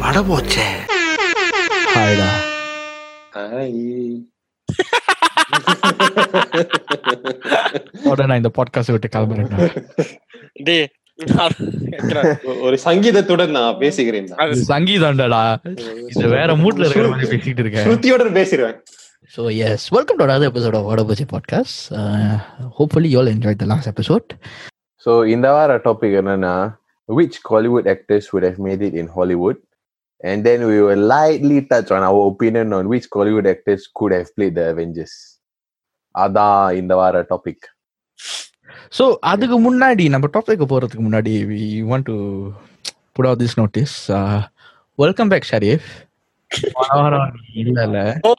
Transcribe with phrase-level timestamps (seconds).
[0.00, 0.66] பட போச்சே
[1.94, 2.30] ஹாய்டா
[8.36, 9.52] இந்த பாட்காஸ்ட் விட்டு கிளம்புறேன்
[12.60, 14.26] ஒரு சங்கீதத்துடன் நான் பேசுகிறேன்.
[14.72, 15.58] சங்கீதம்டா.
[16.08, 17.86] இது வேற மூட்ல இருக்கிற மாதிரி பேசிட்டு இருக்கேன்.
[17.86, 18.78] ஸ்ருதியோட பேசிடுவேன்.
[19.36, 21.80] ஸோ எஸ் வெல்கம் டு அதாவது episode of Vadapochi podcast
[22.78, 24.28] hopefully you enjoy the last episode
[24.98, 25.04] last.
[25.04, 29.56] So இந்த வார டாபிக் என்னன்னா which Hollywood actors would have made it in Hollywood
[30.24, 34.36] and then we will lightly touch on our opinion on which Hollywood actors could have
[34.36, 35.40] played the Avengers.
[36.14, 37.76] அதான் இந்த வார topic
[38.90, 42.54] So அதுக்கு முன்னாடி நம்ம topic போறதுக்கு முன்னாடி we want to
[43.14, 44.10] put out this notice.
[44.10, 44.42] Uh,
[44.96, 45.44] welcome back
[47.62, 47.98] இல்ல இல்ல
[48.28, 48.34] Oh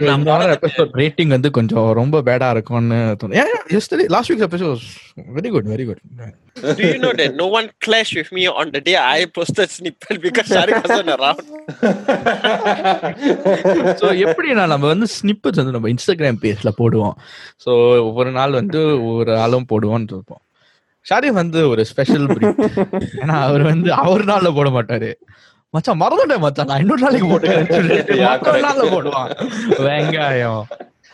[0.00, 0.52] இந்த வாரம்.
[0.56, 3.44] எபிசோட் ரேட்டிங் வந்து கொஞ்சம் ரொம்ப பேடா இருக்கும்னு தோணுது
[3.76, 4.84] yesterday last week's episode was
[5.36, 6.00] very good very good.
[6.78, 10.16] Do you know that no one clashed with me on the day I posted snippet
[10.26, 11.42] because Sharik wasn't around?
[14.00, 17.16] So எப்படின்னா நம்ம வந்து ஸ்னிப்பர்ஸ் வந்து நம்ம இன்ஸ்டாகிராம் பேஜ்ல போடுவோம்.
[17.64, 17.70] ஸோ
[18.20, 20.42] ஒரு நாள் வந்து ஒரு ஆளும் போடுவோம்னு இருப்போம்.
[21.06, 22.26] ஷாரிஃப் வந்து ஒரு ஸ்பெஷல்
[23.22, 25.10] ஏன்னா அவர் வந்து அவர் நாள்ல போட மாட்டாரு.
[25.74, 26.68] மச்சான் மறந்துட்டேன் மச்சான்.
[26.70, 29.30] நான் இன்னொரு நாளைக்கு போட்டுக்கிறேன் நாள்ல போடுவான்.
[29.86, 30.62] வெங்காயம்.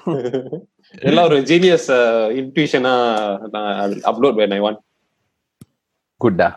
[1.03, 1.89] எல்லாம் ஒரு ஜீனியஸ்
[2.41, 4.81] இன்ட்யூஷனா uh, நான் அப்லோட் பண்ண I want
[6.21, 6.49] gotta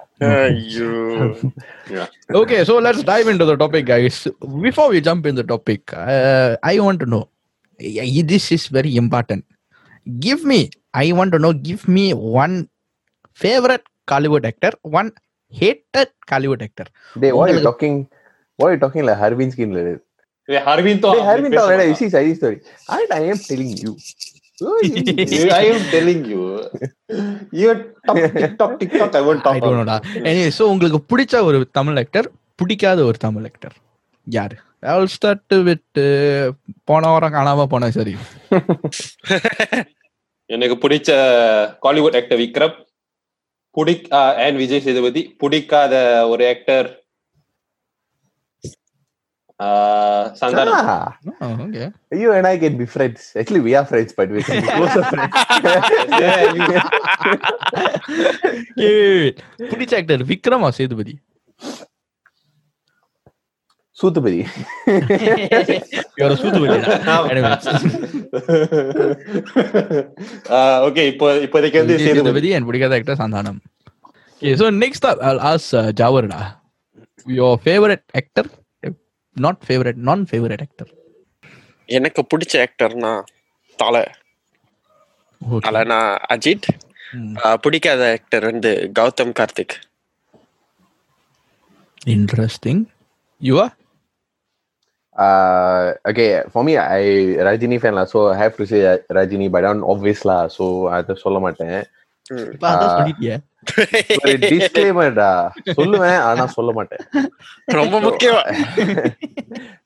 [2.39, 4.19] okay so let's dive into the topic guys
[4.65, 5.93] before we jump in the topic
[6.71, 7.21] I want to know
[8.33, 9.45] this is very important
[10.05, 10.59] give me
[11.03, 12.05] I want to know give me
[12.43, 12.55] one
[13.39, 15.09] favourite Kollywood actor one
[15.53, 16.87] hated Hollywood actor.
[17.15, 17.95] டேய் what are you உங்களுக்கு- talking
[18.59, 20.03] what are you talking like Harvin skin like
[20.69, 22.57] Harvin டேய் Harvin talk like that you see side story
[22.97, 23.93] I I am telling you
[24.61, 26.39] Oh, you- I am telling you
[27.61, 27.67] you
[28.37, 29.87] TikTok TikTok I want I don't know.
[29.91, 29.97] da.
[30.29, 32.29] Anyway, so உங்களுக்கு பிடிச்ச ஒரு Tamil actor
[32.61, 33.75] பிடிக்காத ஒரு Tamil actor
[34.27, 34.57] யாரு
[34.95, 36.47] will start with uh,
[36.89, 38.13] போன வாரம் காணாம போன சரி
[40.49, 41.09] எனக்கு பிடிச்ச
[41.85, 42.75] காலிவுட் ஆக்டர் விக்ரம்
[43.77, 44.05] பிடிக்
[44.45, 45.93] அண்ட் விஜய் சேதுபதி பிடிக்காத
[46.33, 46.87] ஒரு actor
[49.59, 50.31] ah,
[51.41, 51.53] oh,
[52.11, 55.03] you and I can be friends actually we are friends but we can be closer
[55.03, 55.33] friends
[56.23, 56.83] Yeah, you-
[58.81, 59.37] Wait,
[59.71, 61.15] பிடிச்ச ஆக்டர் விக்ரமா சேதுபதி
[63.99, 64.39] சூத்துபதி
[70.87, 73.59] ஓகே இப்போதைக்கு வந்து சேதுபதி அண்ட் பிடிக்காத actor Santhanam.
[74.83, 75.63] Next all
[76.01, 76.41] ஜாவர்டா.
[77.37, 78.49] Your favourite actor
[79.45, 80.91] not favourite நான் favourite actor
[81.97, 83.13] எனக்கு பிடிச்ச ஆக்டர்னா
[83.79, 84.03] தலை.
[85.65, 85.99] தலைனா
[86.35, 86.69] அஜித்.
[87.65, 89.75] பிடிக்காத ஆக்டர் வந்து Gautham Karthik.
[92.15, 92.83] Interesting
[93.41, 93.73] your
[95.16, 97.02] uh, okay for me I
[97.40, 100.64] Rajini fan lah so I have to say uh, Rajini but not obvious lah so
[100.90, 101.76] அதை சொல்ல மாட்டேன்
[102.26, 102.48] ம்.
[102.54, 102.98] இப்ப அதான் Ah.
[102.98, 103.36] சொல்லிட்டியே.
[104.20, 105.28] ஒரு disclaimer டா
[105.76, 107.02] சொல்லுவேன் ஆனா சொல்ல மாட்டேன்
[107.78, 108.40] ரொம்ப முக்கியம்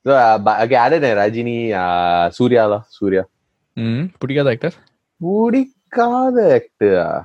[0.07, 3.25] so uh, but okay other than Rajini uh, Surya தான் சூர்யா
[3.77, 4.77] ம், பிடிக்காத ஆக்டர்
[5.21, 7.21] பிடிக்காத actor ah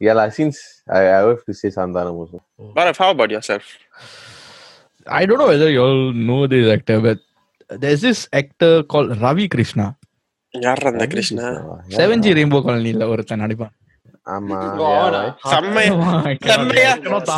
[0.00, 0.56] yeah lah since
[0.90, 2.38] I, I have to say Santhanam also
[2.76, 3.64] Bharat, how about yourself?
[5.05, 7.19] I don't know whether you all know this actor, but
[7.69, 9.87] there's this actor called Ravi Krishna.
[10.53, 11.97] யார் அந்த Krishna Yeah.
[11.97, 13.73] Seven G rainbow காலனில ஒருத்தன் நடிப்பான்
[14.27, 14.57] ஆமா
[14.87, 15.05] Oh.
[15.51, 15.93] செம்மையா
[16.31, 17.29] I cannot-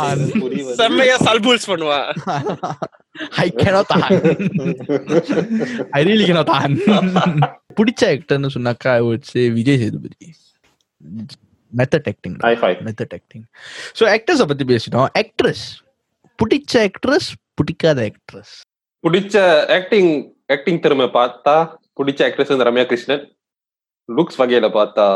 [0.80, 2.08] செம்மையா சல்பூல்ஸ் பண்ணுவான்
[3.44, 3.90] I cannot.
[5.96, 6.50] I really cannot.
[7.78, 10.28] பிடிச்ச ஆக்டர்னு சொன்னாக்கா I would say Vijay Sethupathi
[11.72, 12.76] method acting High five.
[12.88, 13.46] Method acting
[13.98, 15.64] so ஆக்டர்ஸை பத்தி பேசிட்டோம் ஆக்ட்ரஸ்
[16.38, 18.54] பிடிச்ச ஆக்ட்ரஸ் பிடிக்காத ஆக்ட்ரஸ்
[19.04, 19.36] பிடிச்ச
[19.78, 20.12] ஆக்டிங்
[20.52, 21.54] ஆக்டிங் திறமை பார்த்தா
[21.98, 23.24] பிடிச்ச ஆக்ட்ரஸ் வந்து ரம்யா கிருஷ்ணன்.
[24.08, 25.06] லுக்ஸ் வகையில பார்த்தா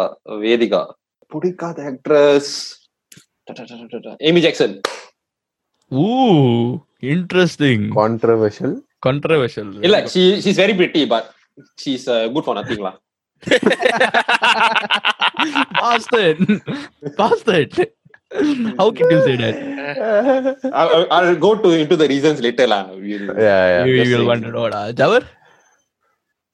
[0.45, 0.83] வேதிகா.
[1.33, 2.53] பிடிக்காத ஆக்ட்ரஸ்
[4.29, 4.77] ஏமி ஜாக்சன்
[5.91, 6.07] ஊ
[7.15, 8.73] இன்ட்ரெஸ்டிங் controversial.
[9.07, 11.25] கான்ட்ரவர்ஷியல் இல்ல she she's very pretty but
[11.83, 12.95] she's uh, good for nothing lah.
[15.81, 16.39] Bastard.
[17.19, 17.73] Bastard.
[18.80, 19.56] how can you say that
[20.74, 24.00] I'll, I'll- I'll go to into the reasons later lah We'll- yeah yeah you, you
[24.00, 24.30] just will saying.
[24.32, 24.82] want to know da.
[25.02, 25.26] ஜவர்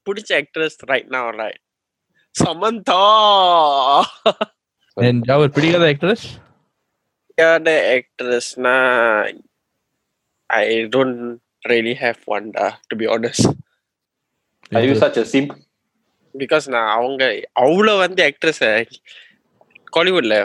[0.08, 1.60] பிடிச்ச actress right now right
[2.36, 3.02] Samantha
[4.98, 6.26] and ஜவர் பிடிக்காத actress
[7.28, 8.76] பிடிக்காத ஆக்ட்ரஸ்னா
[10.50, 10.64] I
[10.96, 11.20] don't
[11.72, 13.46] really have one டா to be honest
[14.72, 15.52] are you such a simp
[16.36, 17.24] because நான் அவங்க
[17.64, 18.64] அவ்வளோ வந்து actress
[19.96, 20.36] காலிவுட்ல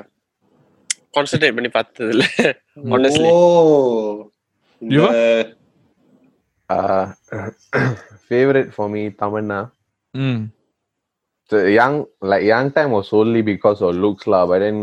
[1.16, 2.24] concentrate பண்ணி பார்த்தது இல்ல
[2.94, 4.30] honestly Oh.
[4.94, 5.52] You the-
[6.70, 7.04] Uh,
[8.30, 9.58] favorite for me, Tamanna.
[10.16, 10.38] Mm.
[11.50, 14.46] So young, like young time was solely because of looks lah.
[14.50, 14.78] But then,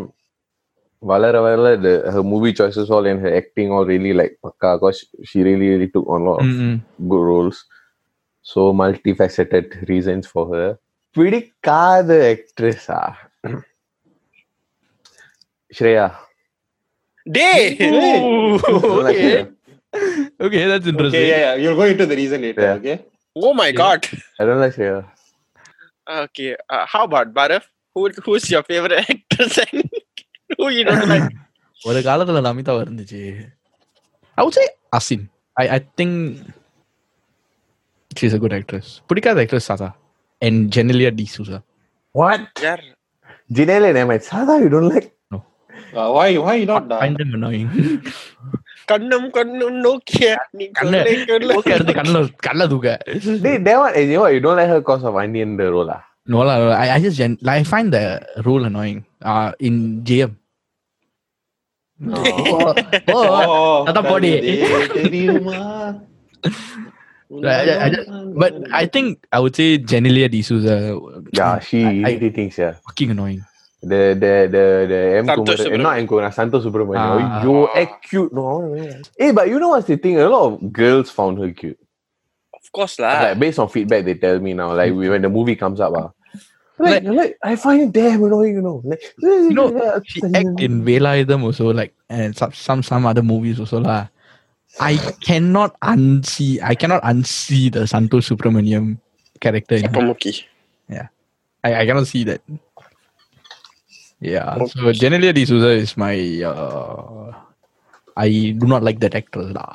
[1.02, 5.00] Valara Valara, the her movie choices all and her acting all really like pakka because
[5.24, 6.76] she really really took on a lot of Mm-mm.
[7.12, 7.60] good roles.
[8.52, 10.68] So multifaceted reasons for her.
[11.16, 13.12] பிடிக்காத actress ah.
[15.78, 16.06] Shreya.
[17.38, 19.26] டேய் Ooh, Don't like okay.
[19.26, 19.44] Shreya.
[20.46, 21.22] okay, that's interesting.
[21.22, 21.54] Okay, yeah, yeah.
[21.62, 22.64] You'll go into the reason later.
[22.68, 22.80] Yeah.
[22.82, 22.98] Okay.
[23.46, 24.00] oh my god
[24.40, 24.96] I don't like Shreya.
[26.24, 27.64] okay uh, how about Barav
[27.96, 29.84] who who's your favorite actress and
[30.58, 31.28] who you don't like
[31.90, 33.22] ஒரு காலத்துல நமிதா இருந்துச்சு
[34.40, 34.68] I would say
[34.98, 35.22] Asin.
[35.62, 36.12] I I think
[38.18, 38.88] she's a good actress.
[39.10, 39.90] பிடிக்காத actress Sasa
[40.46, 41.60] and Genelia D'Souza.
[42.22, 42.42] What?
[42.68, 42.84] யார்
[43.58, 44.22] Janelle and Ahmed.
[44.30, 45.08] Sada, you don't like?
[45.96, 46.30] Uh, why?
[46.46, 46.86] Why not?
[46.92, 47.70] I find them annoying.
[48.92, 50.28] கண்ணும் கண்ணும் நோக்கிய
[50.58, 52.96] நீ கண்ணு கொள்ளை கொள்ளை okay எடுத்து கண்ணுல கண்ணுல தூக்க
[53.46, 55.92] They, that one, you know, what, you don't like her because of Onion the role
[55.96, 56.02] ah.
[56.34, 58.04] No lah, I, I just gen- like, I find the
[58.48, 59.00] role annoying.
[59.32, 59.76] Uh in
[60.10, 60.32] JM.
[62.00, 62.74] Oh,
[63.16, 64.32] oh, Oh, அதான் body.
[64.98, 65.60] தெரியுமா?
[67.52, 68.08] I, I, I just,
[68.42, 70.76] but I think I would say Genelia D'Souza.
[71.40, 72.74] Yeah, she I- I- really thinks yeah.
[72.88, 73.42] fucking annoying.
[73.87, 77.23] The the the the M Santosh Kumar, eh, not M Kumar, Santosh Subramaniam.
[77.23, 77.39] Ah.
[77.39, 78.33] Oh, you act cute.
[78.35, 78.91] No, no, no.
[79.15, 80.19] Hey, but you know what's the thing?
[80.19, 81.79] A lot of girls found her cute.
[82.67, 85.55] of course lah Like based on feedback they tell me now, like when the movie
[85.55, 86.11] comes up, ah.
[86.77, 88.85] Like, like, I find it damn annoying, you know.
[88.85, 89.73] Like, You know,
[90.05, 94.11] She act in Velayadam also like and some some some other movies also lah.
[94.77, 99.01] I cannot unsee I cannot unsee the Santosh Subramaniam
[99.41, 99.81] character.
[99.81, 99.95] In her.
[99.95, 100.45] Pamuki.
[101.67, 102.41] I, I cannot see that.
[104.23, 104.65] Yeah.
[104.67, 107.33] So Genelia D'Souza is my uh,
[108.17, 109.71] I do not like that actress lah.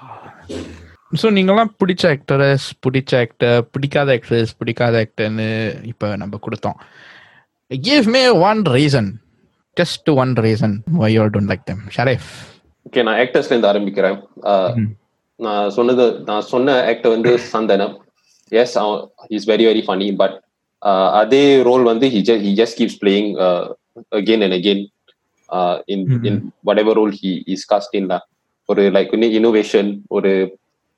[1.22, 5.48] So நீங்களாம் பிடிச்ச actress பிடிச்ச actor பிடிக்காத actress பிடிக்காத ஆக்டர்னு
[5.90, 6.78] இப்போ நம்ம கொடுத்தோம்
[7.72, 9.10] give me one reason
[9.78, 12.30] just one reason why you don't like them Sharif
[12.86, 14.18] okay நான் ஆக்டர்ஸ்ல இருந்து ஆரம்பிக்கிறேன்.
[15.40, 17.94] நான் சொன்னது நான் சொன்ன ஆக்டர் வந்து Santhanam
[18.52, 18.78] yes
[19.38, 20.38] is very very funny but
[21.22, 23.30] அதே ரோல் வந்து he just he just keeps playing
[24.13, 24.83] again and again
[25.87, 26.25] இன் ம்.
[26.25, 28.09] இன் வட் எவர் ரோல் ஹி இஸ் காஸ்ட் இன்
[28.69, 30.33] ஒரு லைக் இன்னோவேஷன் ஒரு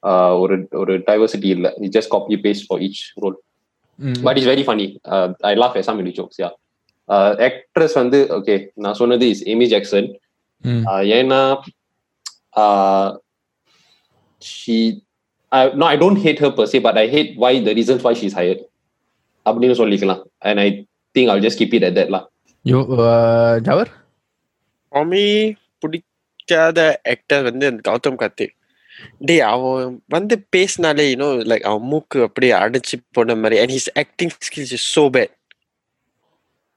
[0.02, 3.36] ஆஹ் ஒரு ஒரு டைவர்சிட்டி இல்ல he just copy paste for each role
[4.22, 4.86] but is very funny
[5.50, 6.50] I laugh yes some jokes yeah
[7.48, 10.08] actress வந்து okay நான் சொன்னது is Amy Jackson
[10.64, 11.40] Uh, ஏன்னா
[12.56, 13.08] uh,
[14.42, 14.76] she
[15.52, 18.12] I, no I don't hate her per se but I hate why the reasons why
[18.12, 18.60] she's hired
[19.46, 20.68] அப்படின்னு சொல்லிக்கலாம் and I
[21.14, 22.22] think I'll just keep it at that lah
[22.65, 22.79] யோ
[23.67, 23.89] ஜவர்
[24.91, 25.23] மாமி
[25.81, 26.79] பிடிக்காத
[27.13, 28.53] actor வந்து அந்த கௌதம் கார்த்திக்.
[29.27, 33.57] டேய் அவன் வந்து பேசினாலே யூனோ லைக் அவன் மூக்கு அப்படியே அடைச்சு போன மாதிரி.
[33.63, 35.33] And his acting skills is so bad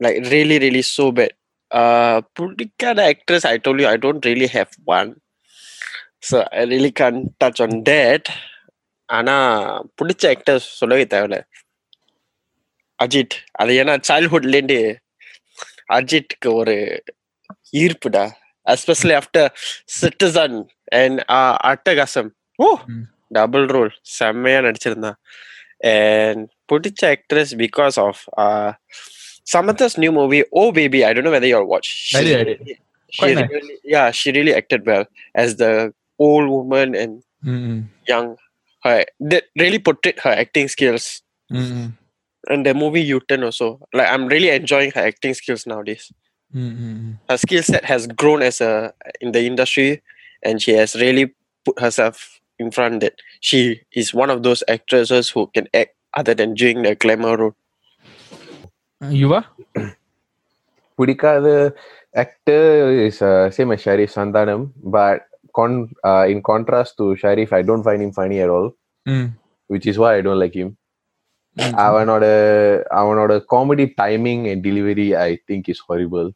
[0.00, 1.36] like really really so bad
[2.38, 5.12] பிடிக்காத actress I told you I don't really have one
[6.30, 8.28] so I really can touch on that
[9.08, 9.50] ஆனால்
[9.98, 11.40] பிடிச்ச ஆக்டர்ஸ் சொல்லவே தேவையில்ல.
[12.98, 14.78] அஜித் அது ஏன்னா சைல்ட்ஹுட்லேருந்து
[15.97, 16.75] அஜித்க்கு ஒரு
[17.83, 18.25] ஈர்ப்புடா
[18.65, 19.49] எஸ்பெஷலி ஆஃப்டர்
[19.99, 20.57] சிட்டிசன்
[21.01, 21.19] அண்ட்
[21.71, 22.29] அட்டகாசம்
[22.59, 23.05] ஓ ம்.
[23.37, 25.19] டபுள் ரோல் செம்மையா நடிச்சிருந்தான்
[25.93, 26.43] அண்ட்
[26.73, 28.21] பிடிச்ச actress because of
[29.53, 32.77] Samantha's new movie O baby I don't know whether you watch I did, I did.
[33.13, 33.49] She Quite nice.
[33.55, 35.01] really, yeah, she really acted well
[35.35, 35.71] as the
[36.19, 37.13] old woman and
[38.07, 38.27] young.
[38.83, 38.93] Her
[39.31, 41.05] that really portrayed her acting skills.
[42.48, 43.80] and the movie U-turn also.
[43.92, 46.12] Like I'm really enjoying her acting skills nowadays.
[46.54, 47.12] Mm-hmm.
[47.28, 50.02] Her skill set has grown as a in the industry,
[50.42, 51.34] and she has really
[51.64, 56.34] put herself in front that she is one of those actresses who can act other
[56.34, 57.54] than doing the glamour role.
[59.02, 59.44] Yuva?
[60.98, 61.74] Pudika, the
[62.14, 67.62] actor is uh, same as Sharif Sandanam, but con- uh, in contrast to Sharif, I
[67.62, 68.74] don't find him funny at all,
[69.06, 69.32] mm.
[69.66, 70.78] which is why I don't like him.
[71.85, 72.25] அவனோட
[72.99, 76.29] அவனோட comedy timing and delivery I think is horrible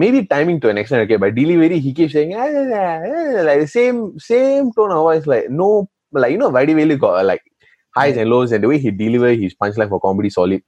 [0.00, 3.60] maybe timing to an extent okay but delivery he keeps saying "Ah, ah, ah," like
[3.74, 3.98] same
[4.30, 5.68] same tone of voice like no
[6.22, 7.44] like you know Vadivelu got uh, like
[7.98, 10.62] highs and lows and the way he deliver his punchline for comedy solid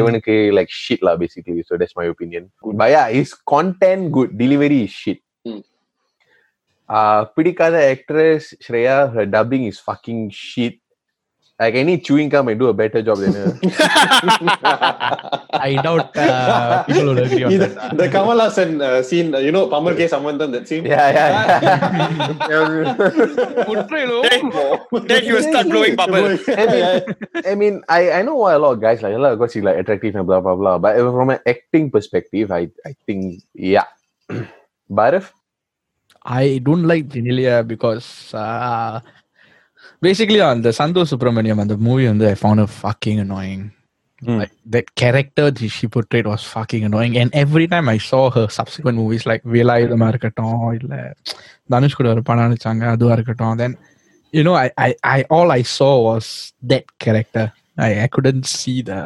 [0.00, 2.44] இவனுக்கு like shit lah basically so that's my opinion
[2.80, 5.60] but yeah his content good delivery is shit Hmm.
[6.88, 10.76] uh பிடிக்காத actress Shreya her dubbing is fucking shit
[11.59, 13.59] like any chewing gum, I do a better job than her.
[15.51, 17.97] I doubt uh, people will agree on the, that.
[17.97, 20.07] the Kamal Hassan uh, scene, uh, you know, Pammal K.
[20.07, 20.85] Sambandam, that scene.
[20.85, 21.59] yeah, yeah.
[25.09, 26.39] Then he will start blowing bubble.
[26.47, 27.03] I mean,
[27.45, 29.51] I mean, I, I know why a lot of guys like a lot of guys
[29.51, 30.77] see like attractive and blah blah blah.
[30.79, 33.85] But from an acting perspective, I I think yeah.
[34.89, 35.33] but if
[36.23, 39.01] I don't like Genelia because uh,
[40.00, 43.72] basically on the Santosh Subramaniam and the movie and I found her fucking annoying.
[44.20, 44.38] Hmm.
[44.38, 47.16] Like that character that she portrayed was fucking annoying.
[47.18, 50.94] And every time I saw her subsequent movies like வேலாயுதமா இருக்கட்டும் இல்ல
[51.72, 53.72] தனுஷ் கூட ஒரு படம் நடிச்சாங்க அதுவா இருக்கட்டும் then
[54.36, 56.26] you know I, I I all I saw was
[56.72, 57.44] that character.
[57.86, 59.00] I, I couldn't see the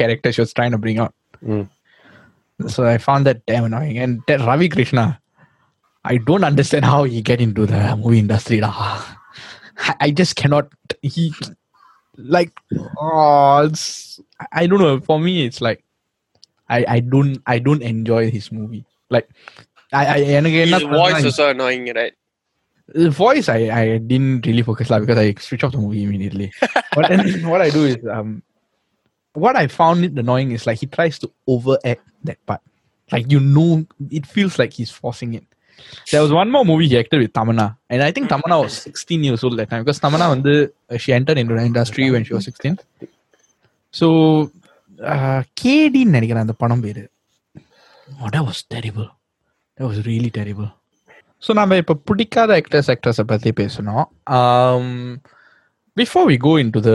[0.00, 1.14] character she was trying to bring out.
[1.46, 1.64] Hmm.
[2.74, 3.98] So I found that damn annoying.
[3.98, 5.20] And that Ravi Krishna,
[6.04, 8.60] I don't understand how he get into the movie industry.
[8.66, 9.04] lah.
[9.81, 10.71] I- I just cannot.
[11.01, 11.33] He
[12.17, 12.51] like
[12.99, 13.71] oh,
[14.51, 14.99] I don't know.
[14.99, 15.83] For me, it's like
[16.69, 18.85] I I don't I don't enjoy his movie.
[19.09, 19.29] Like
[19.91, 22.13] I I and again His voice is so annoying, right?
[22.93, 26.51] the voice I, I didn't really focus lah because I switch off the movie immediately.
[26.95, 28.43] but then what I do is um
[29.33, 32.59] what I found it annoying is like he tries to overact that part.
[33.11, 35.45] Like you know it feels like he's forcing it.
[36.11, 37.65] There was one more movie he acted with Tamana.
[37.89, 40.53] And I think Tamana was 16 years old that time because Tamana வந்து,
[40.89, 42.77] uh, she entered into the industry when she was 16.
[43.93, 44.07] So
[45.13, 47.03] uh, KD ன்னு நினைக்கிறேன் அந்த படம் பேரு.
[48.21, 49.09] Oh, that was terrible.
[49.77, 50.69] That was really terrible.
[51.45, 54.03] So நம்ம இப்போ பிடிக்காத actors ஆக்ட்ரஸை பற்றி பேசணும்
[55.97, 56.91] before we go into the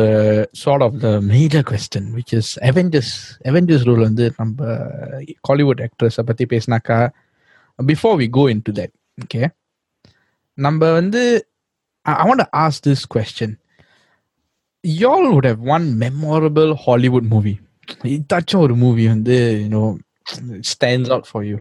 [0.61, 3.15] start of the major question which is Avengers
[3.51, 4.69] Avengers rule வந்து நம்ம
[5.49, 6.99] காலிவுட் ஆக்ட்ரஸை பற்றி பேசினாக்கா
[7.79, 9.43] before we go into that okay
[10.59, 11.23] நம்ம வந்து
[12.07, 13.55] I want ask this question
[14.85, 17.55] y'all would have one memorable Hollywood movie
[18.09, 19.83] இதாச்சும் ஒரு movie வந்து you know
[20.73, 21.59] stands out for you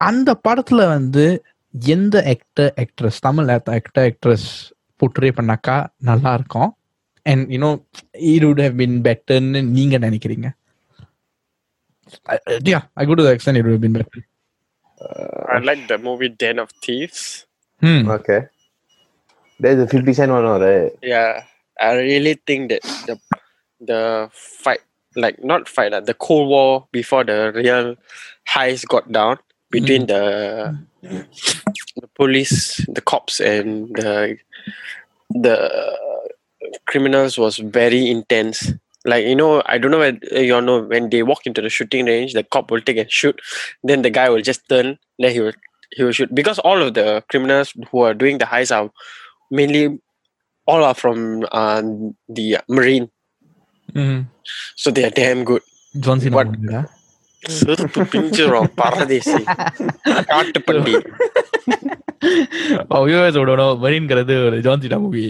[0.00, 1.24] அந்த படத்துல வந்து
[1.74, 4.48] எந்த actor actress Tamil actor actress
[5.00, 6.70] portray பண்ணாக்கா நல்லா இருக்கும்
[7.26, 7.70] and you know
[8.32, 10.48] it would have been பெட்டர்னு நீங்க நினைக்கிறீங்க?
[12.94, 14.26] I could extent it would been better
[15.54, 17.22] I like the movie Den of Thieves.
[17.90, 18.40] ம் okay,
[19.62, 20.92] there's a fifty cent one, right?
[21.12, 21.32] Yeah,
[21.88, 23.16] I really think that the
[23.90, 24.00] the
[24.64, 24.82] fight,
[25.24, 27.96] like not fight, uh, the Cold War before the real
[28.46, 29.38] highs got down
[29.70, 30.22] between the
[32.02, 32.56] the police,
[32.96, 34.38] the cops, and the
[35.46, 35.56] the
[36.86, 38.72] criminals was very intense
[39.05, 41.69] Like you know, I don't know when you all know when they walk into the
[41.69, 43.37] shooting range, the cop will take and shoot,
[43.83, 44.87] then the guy will just turn,
[45.19, 45.53] then he will
[45.95, 48.89] he will shoot because all of the criminals who are doing the heist are
[49.51, 49.83] mainly
[50.65, 51.19] all are from
[51.53, 51.81] uh,
[52.29, 53.07] the marine,
[54.75, 55.63] so they are damn good.
[56.05, 56.49] John சினா What?
[57.57, 59.41] செருப்பு பிஞ்சிரும் பரதேசி
[62.90, 65.24] our viewers would ஒரு ஜான்சிடா movie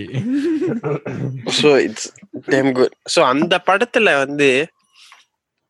[1.61, 2.09] so it's
[2.51, 4.51] damn good so அந்த படத்துல வந்து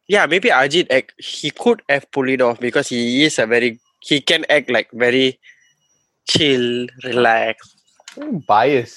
[0.08, 3.70] yeah maybe Ajith egg he could have pull it off because he is a very
[4.10, 5.26] he can act like very
[6.26, 6.70] chill
[7.04, 7.70] relax
[8.48, 8.96] Paes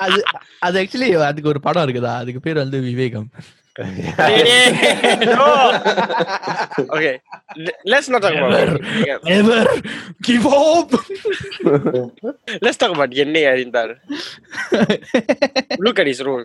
[0.00, 0.18] அது
[0.60, 2.12] அது actually அதுக்கு ஒரு படம் இருக்குதா?
[2.16, 3.28] அதுக்கு பேர் வந்து Vivegam.
[3.78, 5.74] no.
[6.94, 7.20] okay,
[7.84, 9.24] let's not talk never, about it.
[9.24, 9.66] Never
[10.22, 10.92] give hope.
[12.62, 13.98] let's talk about Yennai Arindhaal.
[15.80, 16.44] Look at his role.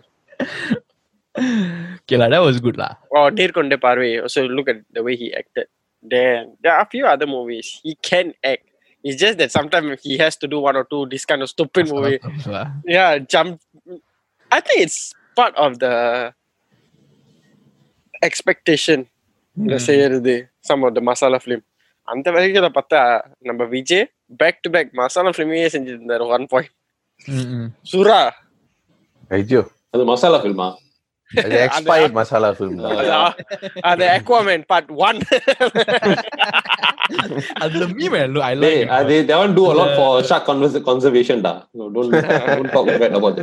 [1.38, 2.76] Okay, that was good.
[2.76, 2.96] La.
[3.14, 4.22] Oh, Nerkonda Paarvai.
[4.22, 5.68] Also, look at the way he acted.
[6.02, 8.64] Then there are a few other movies he can act.
[9.04, 11.88] It's just that sometimes he has to do one or two this kind of stupid
[11.88, 12.18] movie.
[12.84, 13.60] yeah, jump.
[14.50, 16.34] I think it's part of the
[18.22, 19.04] expectation
[19.56, 20.34] இல்ல செய்யறது
[20.68, 21.64] some of the masala film
[22.08, 23.00] அந்த வரைக்கும் நான் பார்த்தா
[23.48, 24.06] நம்ம Vijay
[24.40, 26.76] back to back masala ஃபிலிமையே செஞ்சுட்டு one point
[27.90, 28.20] Sura.
[29.30, 29.60] ஐயோ.
[29.94, 30.68] அது மசாலா ஃபிலிமா
[31.58, 32.78] எக்ஸ்பயர்ட் மசாலா ஃபிலிம்
[33.90, 35.26] அது அக்வாமேன் பார்ட் 1
[37.62, 40.48] அதுல மீம் ஐ லைக் அது they want to a lot for shark
[40.88, 42.16] conservation டா டோன்ட் டோன்ட்
[42.76, 43.40] டாக் அபௌட்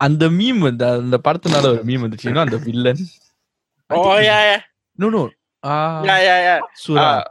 [0.00, 2.36] அந்த மீம் வந்து அந்த படத்துனால ஒரு மீம் வந்துச்சு.
[2.46, 3.02] அந்த villain
[3.90, 4.60] oh yeah, yeah.
[4.98, 5.24] No, no.
[5.62, 6.60] Uh, yeah, yeah, yeah.
[6.74, 7.02] Surah.
[7.02, 7.24] Uh,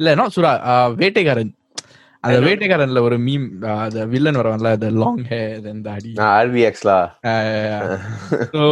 [0.00, 0.50] இல்ல நாட் சுரா
[1.00, 1.52] வேட்டைக்காரன்
[2.26, 2.40] அந்த.
[2.46, 3.46] வேட்டைக்காரன்ல ஒரு மீம்
[3.84, 4.72] அந்த வில்லன் வருவான்ல
[5.32, 7.02] hair then தாடி Ah, RVX lah.
[8.54, 8.62] so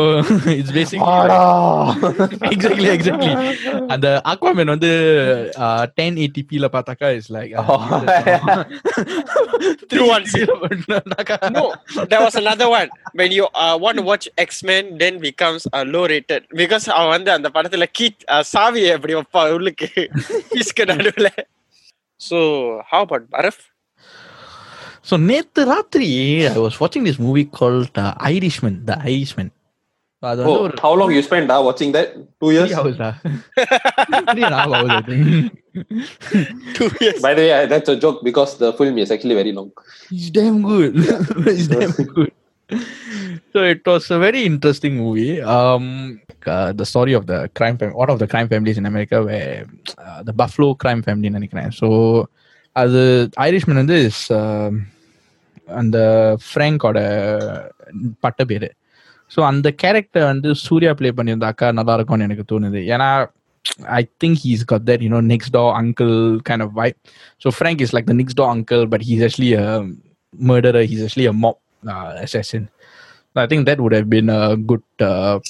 [0.59, 1.17] it's basically
[2.55, 3.33] exactly exactly
[3.95, 4.93] அந்த அக்வாமேன் வந்து
[6.01, 7.53] டென் எயிட்டி ல பார்த்தாக்கா is like
[9.89, 10.47] Two one six.
[11.53, 11.65] No,
[12.11, 12.89] there was another one.
[13.15, 16.43] When you uh, want to watch X-Men, then becomes uh, low rated.
[16.61, 18.19] Because அவன் வந்து அந்த படத்துல கீட்
[18.53, 19.89] சாவி எப்படி வைப்பா உள்ளுக்கு
[20.53, 21.29] பீஸ்க்கு நடுவுல
[22.20, 22.40] So,
[22.92, 23.58] how about Baraf?
[25.10, 26.08] So நேத்து ராத்திரி
[26.48, 29.50] I was watching this movie called uh, Irishman, The Irishman.
[30.22, 32.08] So, அது வந்து Oh, ஒரு how long you spent ah, watching that?
[32.42, 32.70] Two years?
[32.70, 33.14] three hours ah.
[34.34, 35.28] three and a half hours I think.
[36.78, 37.20] Two years.
[37.28, 39.70] By the way, I- that's a joke because the film is actually very long.
[40.18, 40.94] It's damn good.
[41.54, 42.34] it's damn good.
[43.54, 45.42] So it was a very interesting movie.
[45.42, 45.86] Um,
[46.46, 49.66] uh, the story of the crime fam- one of the crime families in America, where
[49.98, 51.72] uh, the Buffalo crime family நினைக்கிறேன்.
[51.80, 51.90] So
[52.82, 53.02] அது
[53.48, 54.74] Irishman வந்து is, um,
[55.80, 55.98] அந்த
[56.46, 57.00] ஃப்ரேங்கோட
[58.26, 58.70] பட்ட பேரு
[59.32, 63.10] so அந்த character வந்து Surya play பண்ணியிருந்தாக்கா நல்லா இருக்கும்னு எனக்கு தோணுது ஏன்னா
[64.00, 66.16] I think he's got that you know next door uncle
[66.50, 66.98] kind of vibe
[67.44, 69.68] so Frank is like the next door uncle, but he's actually a
[70.50, 70.84] murderer.
[70.90, 71.58] He's actually a mob
[71.94, 72.64] uh, assassin.
[73.37, 75.41] I think that would have been a good, uh,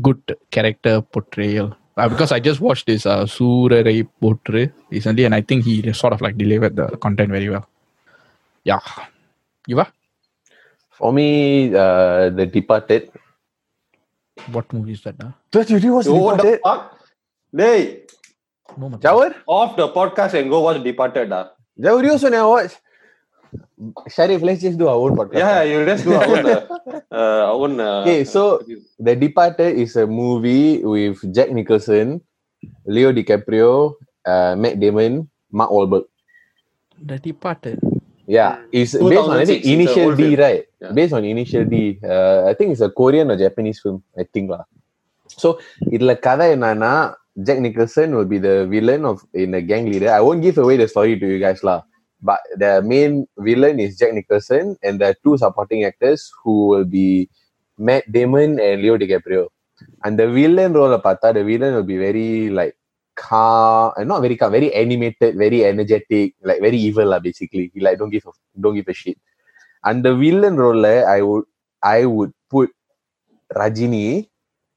[0.00, 1.76] good character portrayal.
[1.96, 6.12] Uh, because I just watched this uh, Soorarai Pottru recently, and I think he sort
[6.12, 7.68] of like delivered the content very well.
[8.64, 8.78] Yeah,
[9.66, 9.88] you are.
[10.90, 13.10] For me, uh, The Departed.
[14.52, 15.16] What movie is that?
[15.22, 15.32] Uh?
[15.50, 16.60] Don't you watch Oh, what the Departed?
[16.62, 16.98] fuck?
[17.56, 18.02] Hey,
[18.76, 19.02] No, Matthias.
[19.12, 19.34] Jawar?
[19.46, 21.32] off the podcast and go watch Departed.
[21.32, 21.50] ah.
[21.78, 22.72] Jawar, you also never watch?
[24.09, 25.37] Sharif, let's just do our own podcast.
[25.37, 26.45] Yeah, you just do our own.
[26.47, 26.61] Uh,
[27.11, 28.61] uh, our own uh, Okay, so-
[28.99, 32.21] The Departed is a movie with Jack Nicholson,
[32.87, 33.93] Leo DiCaprio,
[34.25, 36.05] uh, Matt Damon, Mark Wahlberg.
[36.97, 37.77] The Departed.
[38.25, 40.39] Yeah, it's based on I 2006, think it's a Initial old D, film.
[40.39, 40.63] right?
[40.79, 40.91] Yeah.
[40.95, 41.75] Based on Initial D.
[41.99, 43.99] Uh, I think it's a Korean or Japanese film.
[44.15, 44.63] I think lah.
[45.27, 45.59] So
[45.91, 46.93] இதுல கதை என்னன்னா
[47.35, 50.11] Jack Nicholson will be the villain of in a gang leader.
[50.15, 51.83] I won't give away the story to you guys lah.
[52.21, 56.85] But the main villain is Jack Nicholson, and there are two supporting actors who will
[56.85, 57.29] be
[57.77, 59.47] Matt Damon and Leo DiCaprio.
[60.05, 62.75] And the villain role பார்த்தா the villain will be very like
[63.15, 67.19] calm, and not very calm, very animated, very energetic, like very evil lah.
[67.19, 69.17] Basically, he like don't give a don't give a shit.
[69.83, 71.43] And the villain role, I would
[71.83, 72.71] I would put
[73.53, 74.29] Rajini,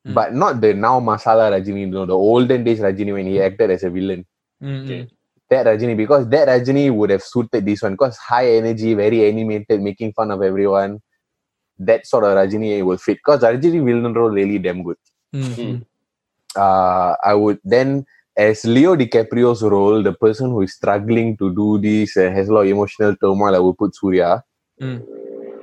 [0.06, 0.14] Hmm.
[0.14, 3.82] but not the now Masala Rajini, no, the olden days Rajini when he acted as
[3.82, 4.24] a villain.
[4.62, 5.08] Mm-mm.
[5.51, 9.81] That Rajini, because that Rajini would have suited this one, because high energy, very animated,
[9.81, 11.01] making fun of everyone.
[11.79, 13.17] That sort of Rajini will fit.
[13.17, 14.97] Because Rajini villain role really damn good.
[15.35, 15.85] Mm-mm.
[16.55, 18.05] uh, I would then,
[18.37, 22.53] as Leo DiCaprio's role, the person who is struggling to do this and has a
[22.53, 24.43] lot of emotional turmoil, I would put Surya.
[24.81, 25.05] Mm.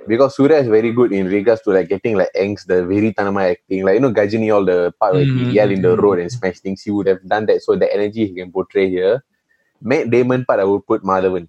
[0.06, 3.50] Because Surya is very good in regards to like getting like angst, the very tanama
[3.52, 6.02] acting, like you know Ghajini, all the part where he Mm, yell in the mm,
[6.02, 6.82] road and smash things.
[6.82, 9.24] He would have done that, so the energy he can portray here.
[9.80, 11.48] Matt Damon part, I would put Madhavan.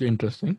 [0.00, 0.58] Interesting.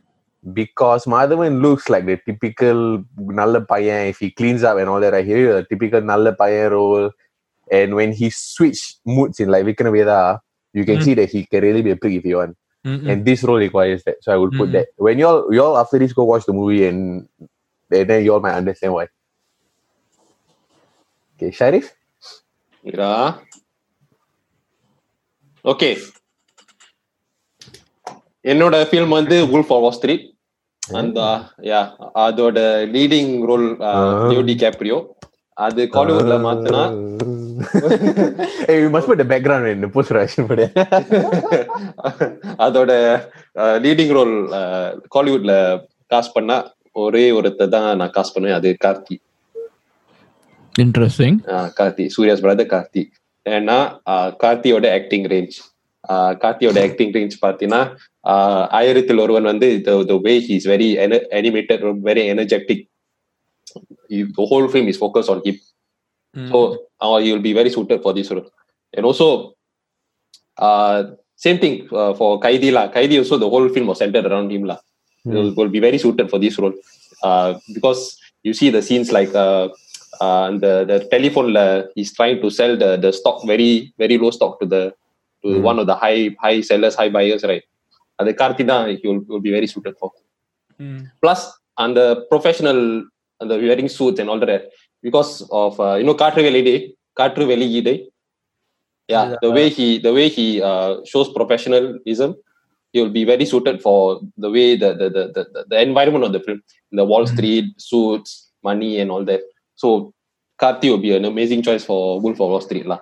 [0.54, 5.14] Because Madhavan looks like the typical Nalla Payan, if he cleans up and all that,
[5.14, 7.12] I hear you, the typical Nalla Payan role.
[7.72, 10.40] And when he switch moods in like Vikram Vedha,
[10.74, 11.04] you can mm.
[11.04, 12.58] see that he can really be a pig if you want.
[12.86, 13.08] Mm-mm.
[13.08, 14.24] And this role requires that.
[14.24, 14.74] So I would put Mm-mm.
[14.74, 14.88] that.
[14.98, 17.28] When y'all y'all after this go watch the movie and,
[17.92, 19.08] and then y'all might understand why.
[21.38, 21.94] Okay, Sharif?
[22.84, 23.38] Yeah.
[25.64, 25.98] Okay,
[28.46, 30.22] என்னோட film வந்து Wolf of Wall Street.
[30.84, 31.20] அந்த
[31.62, 31.80] yeah
[32.26, 32.60] அதோட
[32.94, 33.66] leading role
[34.30, 34.98] Leo DiCaprio
[35.58, 36.84] அது காலிவுட்ல மாத்துனா
[39.22, 40.74] the background in the post production for that.
[42.66, 42.92] அதோட
[43.84, 44.36] leading role
[45.16, 45.54] காலிவுட்ல
[46.12, 46.58] cost பண்ணா
[46.96, 49.18] ஒரே ஒருத்தர் தான் நான் காஸ்ட் பண்ணுவேன் அது கார்த்தி.
[51.56, 53.04] Ah Karthi Suriya's brother Karthi.
[53.46, 53.78] ஏன்னா
[54.44, 55.58] கார்த்தியோட ஆக்டிங் ரேஞ்ச்
[56.43, 60.89] கார்த்தியோட ஆக்டிங் ரேஞ்ச் பார்த்தீங்கன்னா ஆஹ் ஆயிரத்தில் ஒருவன் வந்து the way he is very
[61.39, 62.89] animated very energetic
[64.09, 65.57] the whole film is focused on him
[66.51, 66.59] so
[67.01, 68.47] uh, he will be very suited for this role
[68.95, 69.55] and also
[70.59, 70.97] uh
[71.35, 74.65] same thing uh, for kaidi lah kaidi also the whole film was centered around him
[74.65, 74.79] lah
[75.25, 76.73] will, will be very suited for this role
[77.23, 79.69] uh because you see the scenes like uh
[80.21, 82.49] uh the the telephone la, he's trying to
[85.44, 85.64] sell the the stock very very low stock to the to Hmm.
[85.64, 87.64] one of the high high sellers high buyers right
[88.20, 90.12] and the karthi da he will, will be very suited for
[91.22, 93.04] plus and the professional
[93.40, 97.48] and the wearing suits and all that because of uh, you know Kaatru Veliyidai, Kaatru
[97.48, 98.08] Veliyidai.
[99.08, 102.36] Yeah, the way he the way he uh, shows professionalism
[102.94, 106.24] he will be very suited for the way the the the the, the, the environment
[106.26, 107.34] of the film, the Wall Mhm.
[107.36, 109.42] Street suits, money, and all that.
[109.76, 110.14] So
[110.62, 113.00] Karthi will be an amazing choice for Wolf of Wall Street lah.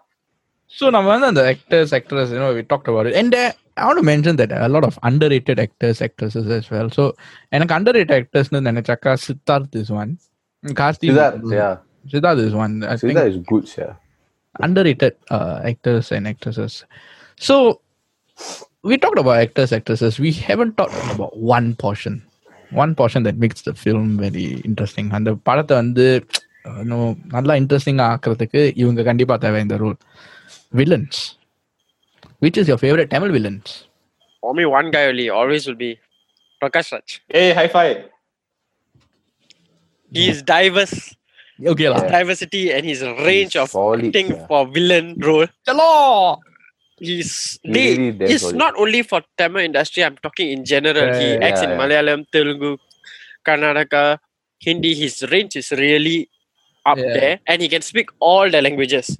[0.76, 3.14] So நம்ம வந்து அந்த actors, actors, you know, we talked about it.
[3.20, 6.88] And uh, I want to mention that a lot of underrated actors, actresses as well.
[6.96, 7.02] So
[7.57, 10.12] எனக்கு underrated actors நினைச்சாக்கா Siddharth is one.
[10.80, 11.74] Karthi Siddharth, yeah.
[12.12, 12.74] Siddharth is one.
[12.92, 13.94] I think Siddharth is good, yeah.
[14.66, 16.74] underrated uh, actors and actresses.
[17.48, 17.57] So
[18.88, 20.14] we talked about actors, actresses.
[20.26, 22.16] We haven't talked about one portion.
[22.83, 25.09] One portion that makes the film very interesting.
[25.18, 26.07] அந்த படத்தை வந்து
[26.66, 29.98] uh, இன்னும் நல்லா interesting ஆக்குறதுக்கு இவங்க கண்டிப்பா தேவை இந்த role
[30.71, 31.38] Villains.
[32.39, 33.88] Which is your favorite Tamil villains?
[34.41, 35.99] Only one guy only always will be
[36.62, 37.21] Prakash Raj.
[37.27, 38.05] Hey, high five.
[40.12, 41.15] He is diverse.
[41.63, 41.91] Okay.
[41.91, 44.47] His diversity and his range he's of solid, acting yeah.
[44.47, 45.47] for villain role.
[45.65, 46.39] Hello.
[46.97, 50.03] He's he really he's not only for Tamil industry.
[50.03, 51.08] I'm talking in general.
[51.08, 52.77] Yeah, he acts in Malayalam, Telugu,
[53.45, 54.19] Karnataka,
[54.60, 54.93] Hindi.
[54.93, 56.29] His range is really
[56.86, 59.17] up there, and he can speak all the languages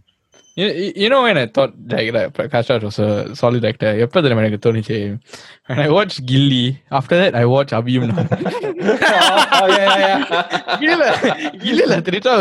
[0.59, 0.67] you,
[1.01, 3.09] you know when I thought like, like Prakash Raj was a
[3.41, 4.97] solid actor, எப்ப தெரியுமா எனக்கு தோணுச்சு
[5.69, 6.63] when I watched Ghilli
[6.99, 8.03] after that I watched Abhim.
[8.09, 8.23] Now
[10.85, 11.05] இல்ல
[11.69, 12.33] இல்ல இல்ல Trisha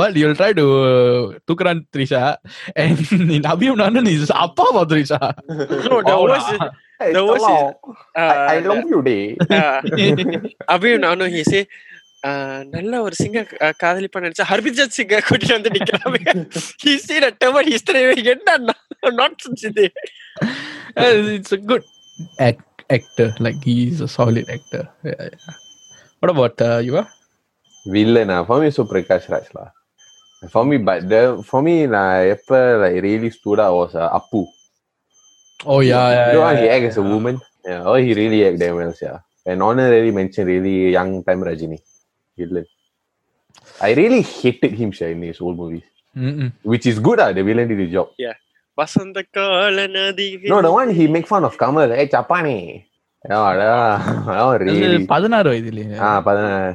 [0.00, 0.66] well you'll try to
[1.50, 2.22] துக்ரான் Trisha
[2.84, 3.00] and
[3.36, 5.20] in Abhiyum Naanum is அப்பா பா Trisha
[5.90, 6.52] no the worst
[7.16, 7.50] the worst
[8.22, 8.58] uh, I,
[8.92, 9.24] you uh, day
[11.36, 11.42] he
[12.75, 13.39] நல்ல ஒரு சிங்க
[13.81, 16.33] காதலிப்பா நினைச்சா ஹர்பிஜத் சிங்க கூட்டிட்டு வந்து நிக்கிறாங்க
[16.83, 18.01] he seen a Tamil history
[18.33, 18.57] என்ன
[19.19, 19.85] நாட் இது
[21.37, 21.85] it's a good
[22.47, 22.65] act,
[22.97, 25.55] actor like he's a solid actor yeah, yeah.
[26.21, 27.07] what about uh, you are
[27.87, 28.43] Villain, ah.
[28.43, 29.47] for me, so Prakash Raj.
[29.55, 29.71] lah.
[30.49, 34.45] For me, but the, for me, nah, ever like really stood out was uh, Apu.
[35.65, 37.39] oh yeah, yeah, you know how yeah, he yeah, act as a woman?
[37.65, 39.19] Yeah, oh, he really act damn well, yeah.
[39.45, 41.79] And honorary mention really young time Rajini.
[42.38, 42.66] villain.
[43.80, 45.82] I really hated him Shah, in his old movies.
[46.16, 46.52] Mm-mm.
[46.62, 48.08] Which is good, ah, the villain did his job.
[48.18, 48.36] Yeah.
[48.78, 52.54] வசந்த கால நதி no the one he make fun of Kamal ஏ ஜப்பானி
[55.12, 56.70] பதினாறு வயதுலயே ஆ பதினாறு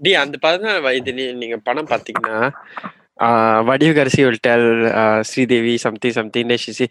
[0.00, 2.36] D அந்த பதினாறு வயதுலயே நீங்க படம் பாத்தீங்கன்னா
[3.18, 4.22] uh, Vadiv Garsi
[5.30, 6.86] Sridevi something something ஷிசி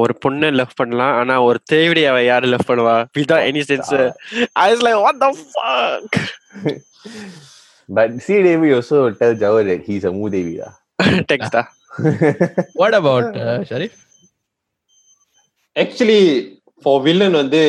[0.00, 2.94] ஒரு பொண்ணு லவ் பண்ணலாம் ஆனா ஒரு தேவடி அவ யாரு லவ் பண்ணுவா?
[3.18, 3.92] Without any sense
[4.58, 6.16] I is like what the fuck
[7.88, 10.68] but Sridevi also tell Jawahar that he is a மூதேவி டா
[11.32, 11.62] டெக்ஸ்டா
[12.74, 13.28] what about
[13.70, 13.98] Sharif
[15.76, 16.20] actually
[16.84, 17.62] for villain வந்து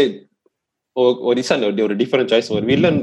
[0.96, 1.42] ஒரு
[1.86, 3.02] ஒரு டிஃபரண்ட் சாய்ஸ் ஒரு வில்லன்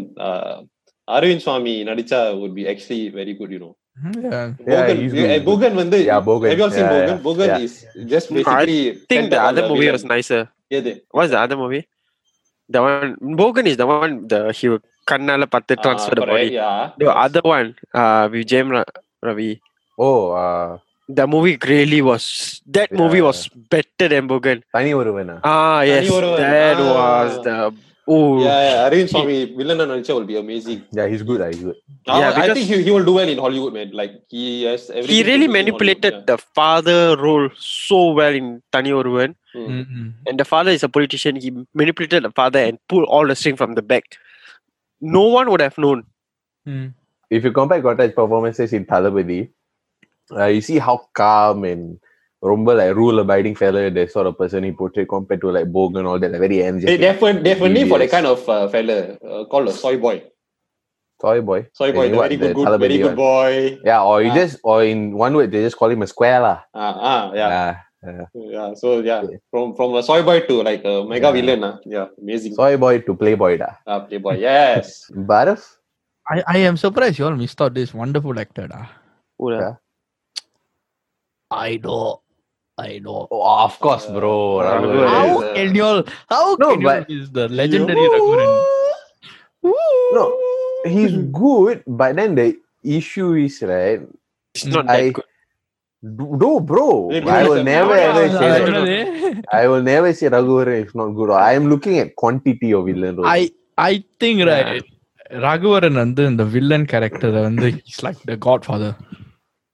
[1.08, 3.70] அரவிந்த் சுவாமி நடிச்சா would be actually very good you know
[4.02, 5.38] Hmm, yeah.
[5.40, 5.74] Bogan.
[5.82, 7.60] Yeah, yeah, Have you all seen yeah, Bogan?
[7.60, 8.92] Is just basically.
[8.92, 10.48] I think the other movie was nicer.
[10.70, 10.94] Yeah.
[11.10, 11.88] What's the other movie?
[12.68, 14.68] The one Bogan is the one the he
[15.10, 16.48] கண்ணால பார்த்து transfer the body.
[16.58, 16.90] Yeah.
[17.02, 17.68] The other one,
[18.00, 18.70] uh, with Jayam
[19.26, 19.52] Ravi.
[20.06, 20.20] Oh.
[20.42, 20.70] Uh,
[21.18, 22.24] the movie really was
[22.76, 22.98] that yeah.
[23.00, 23.38] movie was
[23.74, 24.58] better than Bogan.
[24.74, 25.36] Tani Oruvana.
[25.52, 26.08] Ah yes,
[26.44, 26.88] that ah.
[26.96, 27.56] was the
[28.10, 28.88] Oh yeah, yeah.
[28.88, 29.54] Arrange for me.
[29.54, 30.82] Villain and will be amazing.
[30.92, 31.42] Yeah, he's good.
[31.42, 31.76] Ah, he's good.
[32.06, 33.90] Now, yeah, I think he, he will do well in Hollywood, man.
[33.92, 36.22] Like he has He really manipulated yeah.
[36.26, 39.34] the father role so well in Tani Oruvan.
[39.52, 39.66] Hmm.
[39.80, 40.08] Mm-hmm.
[40.26, 41.36] And the father is a politician.
[41.36, 44.16] He manipulated the father and pulled all the string from the back.
[45.02, 46.04] No one would have known.
[46.66, 46.94] Mm.
[47.30, 49.50] If you compare Gotta's performances in Thalapathy,
[50.34, 52.00] uh, you see how calm and
[52.42, 56.06] rumble like rule abiding fella, the sort of person he portrayed compared to like Bogan,
[56.06, 57.00] all that, like very They energetic.
[57.00, 58.10] definitely, definitely for that Yes.
[58.12, 60.22] kind of uh, fella uh, called a soy boy.
[61.20, 61.66] Soy boy.
[61.72, 63.16] Soy boy, And the very good, good very good one?
[63.16, 63.78] boy.
[63.84, 64.34] Yeah, or you Ah.
[64.34, 66.62] just, or in one word, they just call him a square lah.
[66.72, 67.48] Ah, ah, yeah,
[68.06, 68.26] Yeah.
[68.34, 68.74] yeah.
[68.78, 71.32] So yeah, from from a soy boy to like a mega Yeah.
[71.34, 71.64] villain.
[71.64, 72.54] Ah, yeah, amazing.
[72.54, 73.74] Soy boy to playboy da.
[73.84, 75.10] Ah, playboy, yes.
[75.32, 75.66] Bharaf?
[76.30, 78.68] I, I am surprised you all missed out this wonderful actor.
[78.68, 78.86] Da.
[79.42, 79.74] Who the- Yeah.
[81.50, 82.20] I know.
[82.78, 83.26] I know.
[83.30, 84.58] Oh, of course, bro.
[84.58, 86.04] Uh, how is, uh, can you all?
[86.28, 88.10] How no, can but, you is the legendary you...
[88.10, 88.64] Raghuran?
[90.14, 90.38] No,
[90.84, 94.00] he's good, but then the issue is right.
[94.54, 95.24] It's not I, that good.
[96.02, 97.10] No, bro.
[97.10, 98.64] I will never ever say.
[98.70, 99.44] That.
[99.52, 101.30] I will never say Raghuvaran is not good.
[101.30, 103.26] I am looking at quantity of villain roles.
[103.28, 104.84] I I think right.
[105.30, 105.38] Yeah.
[105.40, 108.96] Raghuvaran and the villain character, and he's like the Godfather.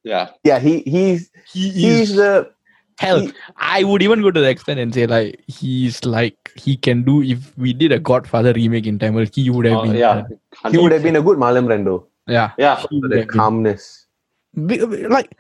[0.03, 0.31] Yeah.
[0.45, 0.59] Yeah.
[0.59, 2.51] He he's he is, he's the
[2.99, 6.77] Hell, he, I would even go to the extent and say like he's like he
[6.77, 7.23] can do.
[7.23, 9.97] If we did a Godfather remake in Tamil, he would have oh, been.
[9.97, 10.23] Yeah,
[10.71, 12.05] he would have been a good Marlon Brando.
[12.27, 14.07] Yeah, yeah, the calmness.
[14.55, 15.09] Been.
[15.09, 15.37] Like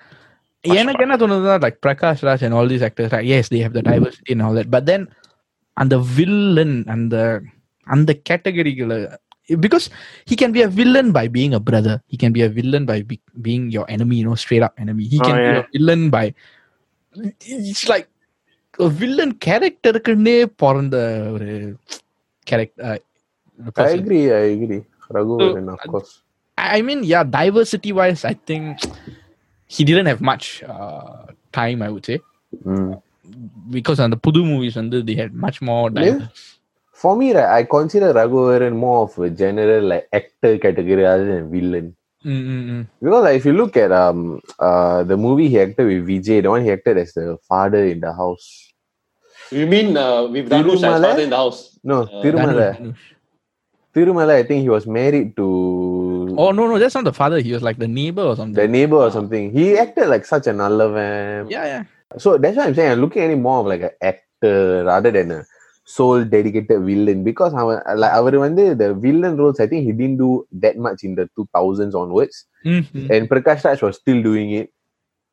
[0.66, 3.12] Prakash என்ன and all these actors.
[3.12, 4.70] Like, yes, they have the diversity in all that.
[4.70, 5.02] But then,
[5.80, 7.26] all the villain, and the
[7.92, 9.86] and the category கேட்டகரிகளை because
[10.30, 13.02] he can be a villain by being a brother he can be a villain by
[13.02, 15.52] be, being your enemy you know straight up enemy he oh, can oh, yeah.
[15.52, 16.24] be a villain by
[17.40, 18.09] it's like
[18.79, 20.96] a villain கேரக்டருக்குன்னே பிறந்த
[21.37, 21.98] ஒரு uh,
[22.50, 23.03] character
[23.77, 24.24] I agree.
[24.33, 24.85] I agree.
[25.16, 26.22] Raghuvaran, of course.
[26.59, 28.81] I mean, yeah, diversity wise, I think
[29.66, 32.20] he didn't have much uh, time, I would say.
[32.66, 33.00] Mm.
[33.70, 36.59] Because on the Pudu movies, and they had much more diverse.
[36.92, 41.96] For me, I consider Raghuvaran more of a general like actor category rather than villain.
[42.24, 42.87] Mm, mm, mm.
[43.00, 46.50] Because like, if you look at um uh the movie he acted with Vijay, the
[46.50, 48.72] one he acted as the father in the house.
[49.52, 51.78] You mean uh, with Dhanush as father in the house?
[51.84, 52.72] No, Uh, Tirumala.
[52.74, 52.96] Dhanush.
[53.94, 57.38] Tirumala, I think he was married to Oh, no, no, that's not the father.
[57.40, 58.54] He was like the neighbor or something.
[58.54, 59.52] the neighbor or something.
[59.52, 61.46] He acted like such a man.
[61.48, 61.84] yeah, yeah.
[62.18, 65.10] So that's why I'm saying I'm looking at him more of like an actor rather
[65.10, 65.44] than a
[65.84, 70.46] sole dedicated villain because our like our the villain roles I think he didn't do
[70.52, 73.12] that much in the 2000s onwards Mm-hmm.
[73.12, 74.72] and Prakash Raj was still doing it.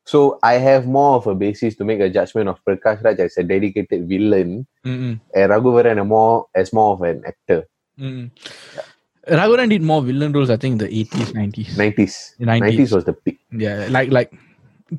[0.05, 3.37] So I have more of a basis to make a judgment of Prakash Raj as
[3.37, 5.13] a dedicated villain Mm-hmm.
[5.33, 7.63] and Raghuvaran a more as more of an actor.
[7.97, 8.35] Mm-hmm.
[9.29, 11.67] Raghuvaran did more villain roles, I think, in the 80s, 90s.
[11.77, 12.35] 90s.
[12.39, 12.61] 90s.
[12.61, 13.39] 90s was the peak.
[13.51, 14.33] Yeah, like, like,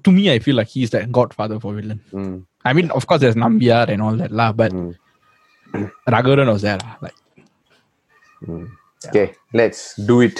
[0.04, 2.00] to me, I feel like he's the godfather for villain.
[2.12, 4.94] Mm, I mean, of course, there's Nambiar and all that, lah, but mm,
[6.07, 6.77] Raghuvaran was there.
[6.83, 6.93] lah.
[7.01, 7.17] Like,
[8.41, 8.65] mm.
[9.07, 10.37] Okay, let's do it.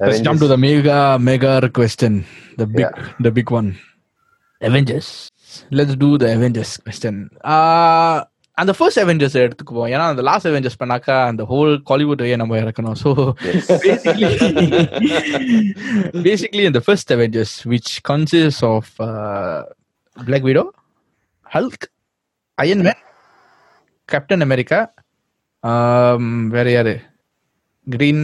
[0.00, 2.12] Let's jump to the mega mega question.
[2.60, 3.08] The big Yeah.
[3.20, 3.70] the big one.
[4.60, 5.08] Avengers.
[5.70, 7.16] Let's do the Avengers question.
[7.54, 8.18] Uh
[8.58, 13.10] அந்த first Avengers எடுத்துக்குவோம் ஏன்னா அந்த last Avengers பண்ணாக்கா அந்த whole காலிவுட்டையே நம்ம இறக்கணும் so
[13.84, 14.28] basically
[16.26, 18.90] basically இந்த first Avengers which கன்சிஸ் of
[20.16, 20.64] black widow
[21.46, 21.86] Hulk
[22.58, 23.00] iron man
[24.09, 24.79] Captain America
[25.63, 26.95] um, வேற யாரு?
[27.87, 28.23] கிரீன்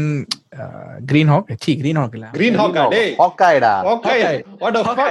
[1.09, 2.25] கிரீன் ஹாக் சி கிரீன் ஹாக் இல்ல.
[2.33, 3.11] கிரீன் ஹாக் டேய்.
[3.21, 5.01] ஹாக்காய்டா Hawkeye what the fuck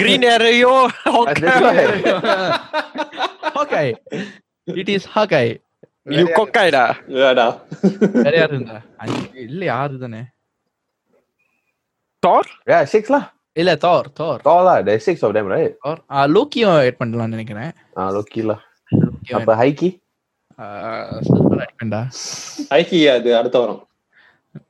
[0.00, 0.72] green arrow
[3.56, 3.92] Hawkeye
[4.68, 5.52] it is Hawkeye
[6.12, 6.84] you ஹாக்காய்டா
[7.18, 7.46] யாடா
[8.18, 8.78] வேற யாரு இருந்தா?
[9.46, 10.22] இல்ல யாரு தானே?
[12.22, 13.16] தார் யா சிக்ஸ்ல
[13.56, 16.02] இல்ல Thor Thor தார்லா the six of them right Thor
[16.36, 17.72] லோக்கியும் add பண்ணலாம்னு நினைக்கிறேன்.
[17.96, 18.54] ஆ லோக்கில
[19.36, 19.88] அப்ப ஹைக்கி
[20.62, 21.30] Haiki?
[21.30, 22.02] சில்வர் ஆட் பண்ணா
[22.78, 23.80] ஐக்கி அது அடுத்த வாரம்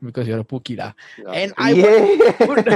[0.07, 0.87] because you're a pookie-டா.
[1.21, 1.37] Yeah.
[1.39, 2.27] And I want Yeah.
[2.27, 2.67] to put,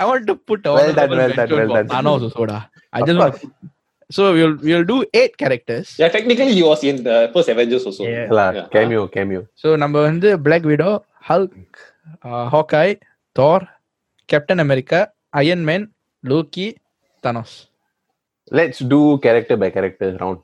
[0.00, 1.88] I want to put a Well done, honorable well done, mention well for done.
[1.94, 2.58] Thanos also, da.
[2.96, 3.42] I Of just want course.
[3.42, 3.70] to,
[4.16, 5.88] so we'll we'll do eight characters.
[6.02, 8.04] Yeah, technically he was in the first Avengers also.
[8.06, 8.30] Yeah.
[8.38, 8.46] lah.
[8.58, 8.68] Yeah.
[8.74, 9.42] Cameo, cameo.
[9.62, 10.92] So நம்ம வந்து Black Widow,
[11.30, 11.56] Hulk,
[12.28, 12.94] uh, Hawkeye,
[13.38, 13.58] Thor,
[14.28, 15.00] Captain America,
[15.44, 15.84] Iron Man,
[16.32, 16.68] Loki,
[17.24, 17.52] Thanos.
[18.58, 20.40] Let's do character by character round.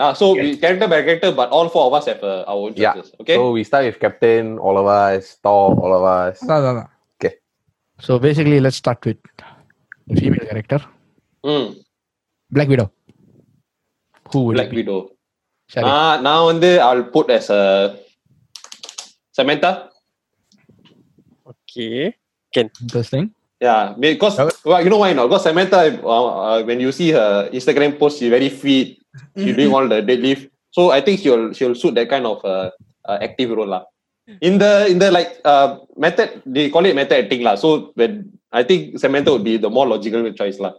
[0.00, 0.42] Uh, so yes.
[0.42, 3.12] we, character by character, but all four of us have uh, our own choices.
[3.12, 3.20] Yeah.
[3.20, 3.36] Okay.
[3.36, 6.42] So we start with Captain, all of us, Thor, all of us.
[6.42, 6.84] No, no, no.
[7.20, 7.36] Okay.
[8.00, 9.20] So basically, let's start with
[10.08, 10.80] female character.
[11.44, 11.84] Mm.
[12.50, 12.90] Black Widow.
[14.32, 15.12] Who would Black Widow?
[15.76, 17.94] Ah, uh, now and then I'll put as a
[19.32, 19.90] Samantha.
[21.44, 22.16] Okay.
[22.54, 22.70] Can.
[22.80, 23.34] Interesting.
[23.60, 25.28] Yeah, because well, you know why not?
[25.28, 28.99] Because Samantha, uh, uh, when you see her Instagram post, she very fit
[29.41, 30.43] She's doing all the deadlift.
[30.77, 32.69] So I think she'll she'll suit that kind of uh,
[33.09, 33.83] uh, active role lah.
[34.47, 35.67] In the in the like uh,
[36.05, 37.55] method, they call it method acting lah.
[37.63, 37.69] So
[37.99, 38.11] when
[38.59, 40.73] I think Samantha would be the more logical choice lah.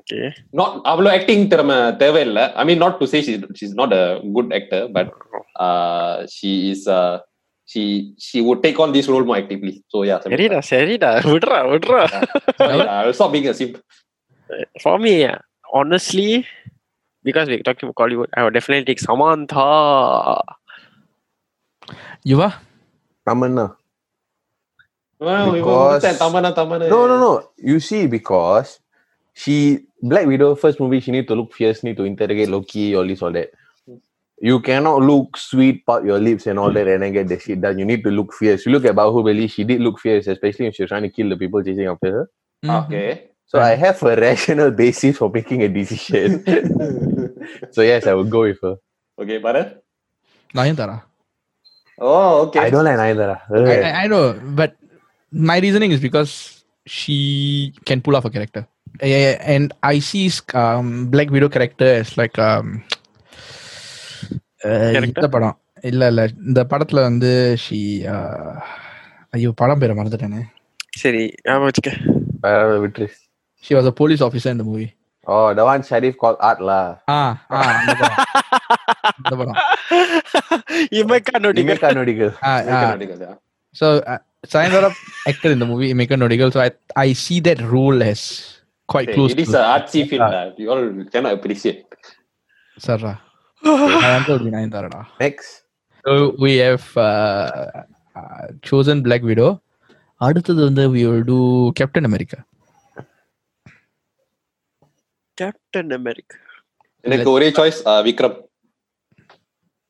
[0.00, 0.26] Okay.
[0.58, 2.44] Not அவ்வளோ acting திறமை தேவையில்லை.
[2.60, 4.04] I mean, not to say she's she's not a
[4.36, 5.08] good actor, but
[5.66, 7.14] uh, she is uh,
[7.72, 7.82] she
[8.26, 9.74] she would take on this role more actively.
[9.92, 10.36] So yeah, Samantha.
[10.36, 12.02] சரிடா சரிடா விடுறா விடுறா
[12.58, 13.76] So, yeah, I'll stop being a simp.
[14.84, 15.38] For me, uh,
[15.78, 16.30] honestly,
[17.23, 20.41] because we're talking about Hollywood, I would definitely take Samantha.
[22.23, 22.55] You are?
[23.27, 23.75] Tamanna.
[25.19, 26.33] Well, we Because- understand.
[26.33, 26.89] Tamana, Tamana.
[26.89, 27.49] No, no, no.
[27.57, 28.79] You see, because
[29.33, 33.05] she Black Widow first movie, she need to look fierce, need to interrogate Loki, all
[33.05, 33.51] this, all that.
[34.39, 37.61] You cannot look sweet, pop your lips and all that, and then get the shit
[37.61, 37.77] done.
[37.77, 38.65] You need to look fierce.
[38.65, 41.29] You look at Bahubali, she did look fierce, especially when she was trying to kill
[41.29, 42.29] the people chasing after her.
[42.65, 42.85] Mhm.
[42.85, 43.30] Okay.
[43.51, 46.27] So I have a rational basis for making a decision.
[47.75, 48.75] so yes, I would go with her.
[49.19, 49.69] Okay, Bharat.
[50.55, 50.97] Nayanthara.
[51.99, 52.59] Oh, okay.
[52.59, 53.27] I don't like neither.
[53.29, 54.23] I, I, I know,
[54.59, 54.71] but
[55.33, 56.31] my reasoning is because
[56.87, 57.17] she
[57.85, 58.63] can pull off a character.
[59.03, 62.67] Yeah, and I see um, Black Widow character as like um,
[64.63, 64.91] uh?
[65.09, 65.57] இந்த படம்
[65.89, 67.31] இல்ல இல்ல இந்த படத்துல வந்து
[67.65, 67.79] she
[69.37, 70.41] ஐயோ படம் பேரை மறந்துட்டேனே
[71.03, 71.91] சரி ஞாபகம் வச்சுக்க
[72.49, 73.07] Uh, விட்டுரு.
[73.61, 74.91] She was a police officer in the movie.
[75.27, 76.97] Oh, the one Sharif called Art lah.
[77.07, 77.71] Ah, ah.
[79.21, 79.57] இந்த படம்
[81.01, 81.37] இமேக்கா
[82.51, 83.35] ah, ah.
[83.79, 84.19] So, uh,
[84.53, 84.89] Sainara
[85.29, 86.69] acted in the movie Imaikkaa Nodigal, so I
[87.03, 88.21] I see that role as
[88.93, 89.31] quite close.
[89.35, 90.23] It is an artsy film.
[90.39, 91.85] Uh, you all cannot appreciate.
[92.85, 93.15] Sarah.
[95.25, 95.49] Next.
[96.05, 96.13] So
[96.45, 97.51] we have uh,
[98.19, 99.51] uh, chosen Black Widow.
[100.27, 101.39] அடுத்தது வந்து we will do
[101.79, 102.37] Captain America.
[105.40, 106.36] Captain America.
[107.04, 108.36] எனக்கு ஒரே choice Vikram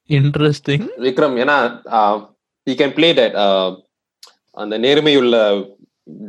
[0.08, 0.82] Interesting.
[1.06, 1.56] Vikram ஏன்னா
[2.66, 3.68] he can play that uh,
[4.62, 5.36] அந்த நேர்மையுள்ள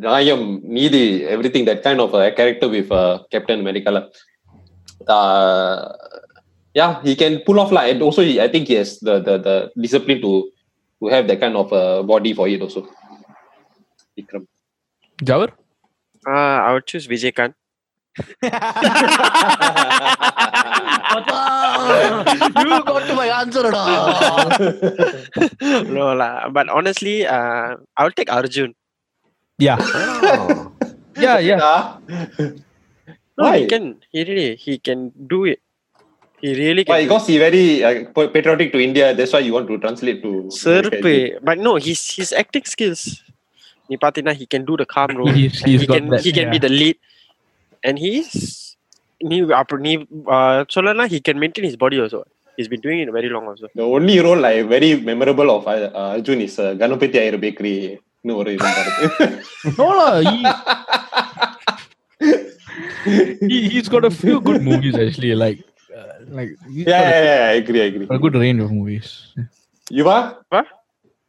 [0.06, 0.46] நியாயம்
[0.78, 1.02] நீதி
[1.34, 4.06] everything that kind of a character with uh, Captain America lah.
[5.16, 5.78] uh,
[6.80, 9.36] yeah he can pull off lah and also he, I think he has the, the
[9.48, 10.32] the discipline to
[11.02, 12.82] to have that kind of uh, body for it also
[18.13, 18.51] you
[22.85, 24.53] got to my answer at all.
[25.89, 28.75] no, la, but honestly, uh, I'll take Arjun.
[29.59, 29.79] Yeah.
[29.81, 30.73] Oh.
[31.17, 31.97] yeah, yeah.
[33.39, 33.59] No, Why?
[33.61, 33.97] he can.
[34.11, 35.61] He really he can do it.
[36.41, 36.93] He really can.
[36.93, 37.05] Why?
[37.05, 39.15] Because he very uh, patriotic to India.
[39.15, 40.53] That's why you want to translate to.
[40.53, 41.41] Serpe.
[41.41, 43.23] But no, his his acting skills.
[43.89, 43.97] He
[44.47, 45.29] can do the calm role.
[45.29, 46.51] he, he can he can yeah.
[46.51, 46.97] be the lead
[47.88, 48.32] and he's
[49.30, 49.94] நீ அப்புறம் நீ
[50.36, 52.20] uh, சொல்லனா he can maintain his body also
[52.58, 55.78] he's been doing it very long also The only role like very memorable of uh,
[56.02, 57.78] uh, Arjun is uh, Ganapati Ayar Bakery.
[58.24, 59.28] இன்னும் ஒரு இது இருக்கு.
[59.80, 60.38] No, lah, he,
[63.52, 65.34] he, he's got a few good movies actually.
[65.44, 65.60] Like,
[66.00, 68.08] uh, like he's yeah, got yeah, yeah, I agree, I agree.
[68.10, 69.08] a, a good range of movies.
[70.00, 70.18] Yuva?
[70.50, 70.68] What?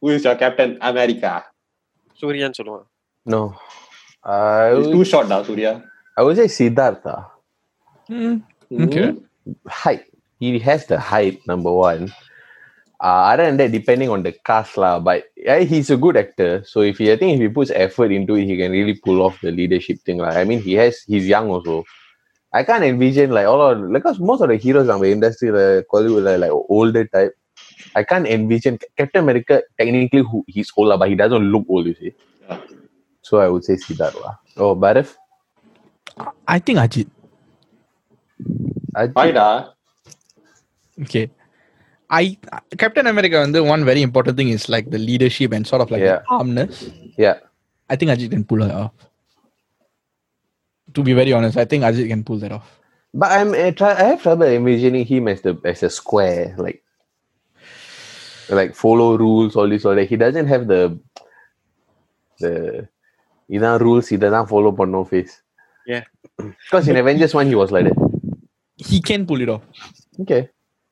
[0.02, 1.32] Who is your Captain America?
[2.20, 2.86] சூர்யான்னு சொல்லுவான்
[3.26, 3.40] No.
[4.24, 4.38] I
[4.72, 5.72] It's would, too short now, Surya.
[6.17, 7.27] I would say Siddhartha.
[8.07, 8.37] Hmm,
[8.71, 9.13] Okay.
[9.67, 10.05] Height.
[10.39, 12.11] He has the height, number one.
[13.01, 16.63] Uh, other than that, depending on the cast, lah, but yeah, he's a good actor.
[16.65, 19.21] So if he, I think if he puts effort into it, he can really pull
[19.21, 20.19] off the leadership thing.
[20.19, 21.83] Like, I mean, he has, he's young also.
[22.53, 25.85] I can't envision like all of because most of the heroes on the industry, like
[25.91, 27.33] Hollywood, are like older type.
[27.95, 29.63] I can't envision Captain America.
[29.77, 31.87] Technically, who he's older, but he doesn't look old.
[31.87, 32.13] You see.
[32.47, 32.61] Yeah.
[33.21, 34.39] So I would say Siddhartha.
[34.57, 35.17] Oh, Sharif.
[36.46, 37.08] I think Ajit.
[38.94, 39.14] Ajit.
[39.14, 39.46] Why da?
[41.02, 41.30] Okay.
[42.10, 42.38] I
[42.78, 45.90] Captain America and the one very important thing is like the leadership and sort of
[45.90, 46.18] like Yeah.
[46.18, 46.90] the calmness.
[47.16, 47.38] Yeah.
[47.90, 48.92] I think Ajit can pull that off.
[50.94, 52.68] To be very honest, I think Ajit can pull that off.
[53.14, 56.82] But I'm I, try, I have trouble imagining him as the as a square, like
[58.50, 60.08] like follow rules, all this, all that.
[60.08, 60.98] He doesn't have the
[62.40, 62.52] the
[63.50, 65.34] இதான் rules இதெல்லாம் follow பண்ணோம் face.
[65.85, 66.03] Yeah.
[66.37, 67.97] Because in Avengers 1 he was like that.
[68.77, 69.61] He can pull it off.
[70.21, 70.49] Okay.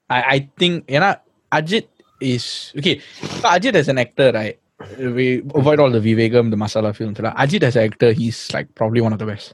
[0.09, 1.15] I, I think you know
[1.51, 1.87] Ajit
[2.19, 2.99] is okay.
[3.19, 4.59] So Ajit as an actor, right?
[4.97, 7.19] We avoid all the Vivegam, the Masala films.
[7.19, 7.35] Right?
[7.35, 9.53] Ajit as an actor, he's like probably one of the best.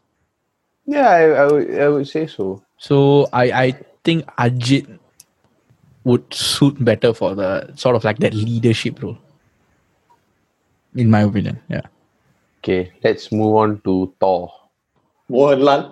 [0.85, 2.63] Yeah, I, I, would, I would say so.
[2.77, 4.99] So I I think Ajit
[6.05, 9.17] would suit better for the sort of like that leadership role.
[10.95, 11.81] In my opinion, yeah.
[12.63, 14.51] Okay, let's move on to Thor.
[15.30, 15.82] Mohanlal.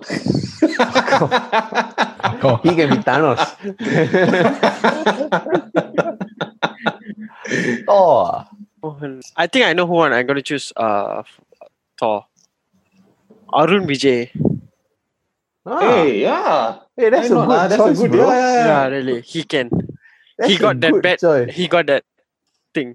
[2.42, 3.42] Oh, He can be Thanos.
[7.87, 8.46] Thor.
[9.37, 11.22] I think I know who one I'm gonna choose uh
[11.98, 12.26] Thor
[13.52, 14.30] Arun Vijay
[15.66, 16.78] Ah, hey, yeah.
[16.96, 17.68] hey, that's Why a not, good ah?
[17.68, 18.26] That's a choice, good- bro.
[18.28, 19.70] yeah, yeah, yeah really he can
[20.38, 21.50] That's he a got that good bad choice.
[21.56, 22.04] he got that
[22.74, 22.90] thing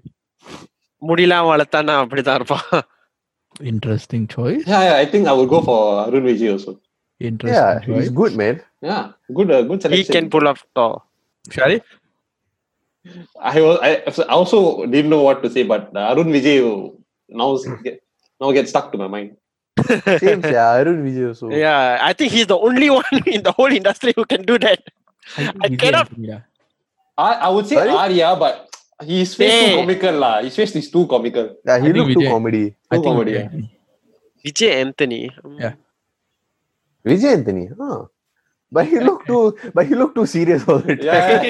[1.08, 2.68] முடியெல்லாம் வளர்த்தானா அப்படிதான் இருப்பான்
[3.59, 4.63] interesting choice.
[4.65, 6.79] Yeah, yeah, I think I will go for Arun Vijay also.
[7.19, 8.05] Interesting Yeah, choice.
[8.05, 8.61] he's good, man.
[8.81, 11.03] Yeah, good, uh, good he can pull off Thor
[11.51, 11.83] Sharif?
[13.39, 16.95] I, was, I, I also didn't know what to say, but uh, Arun Vijay
[17.29, 18.01] now get,
[18.39, 19.37] now get stuck to my mind.
[20.19, 21.49] Same, yeah, Arun Vijay also.
[21.49, 24.79] yeah I think he's the only one in the whole industry who can do that
[25.37, 26.39] I, I cannot- yeah.
[27.17, 27.89] I, I would say Sorry?
[27.89, 28.70] Arya, but
[29.12, 29.64] his face Hey.
[29.70, 30.34] too comical lah.
[30.46, 31.46] His face is too comical.
[31.68, 32.64] Yeah, he I think looked too Vijay- comedy.
[32.66, 33.54] I Too think comedy, Vijay yeah.
[33.54, 33.70] Anthony.
[34.44, 35.22] Vijay Anthony
[35.64, 35.74] Yeah.
[37.08, 37.98] Vijay Anthony, huh?
[38.76, 39.42] But he looked too,
[39.76, 41.44] but he looked too serious all the time.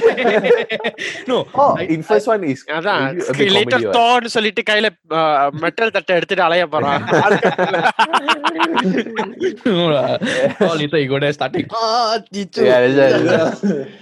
[1.30, 3.96] no, Oh, I- in first one is அதான் a bit later comedy, what?
[3.98, 4.88] தோன்னு சொல்லிட்டு கையில
[5.64, 7.04] metal தட்டை எடுத்துட்டு அலைய போறான்
[9.66, 10.18] no, lah.
[10.60, 11.66] all later you go there starting.
[11.72, 12.64] Ah, teacher.
[12.64, 13.88] Yeah, that's right, that's right.
[13.88, 13.99] he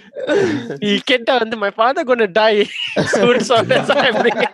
[1.09, 2.53] கெட்ட வந்து my father coat tie
[3.15, 4.45] suit software சாப்பிடுங்க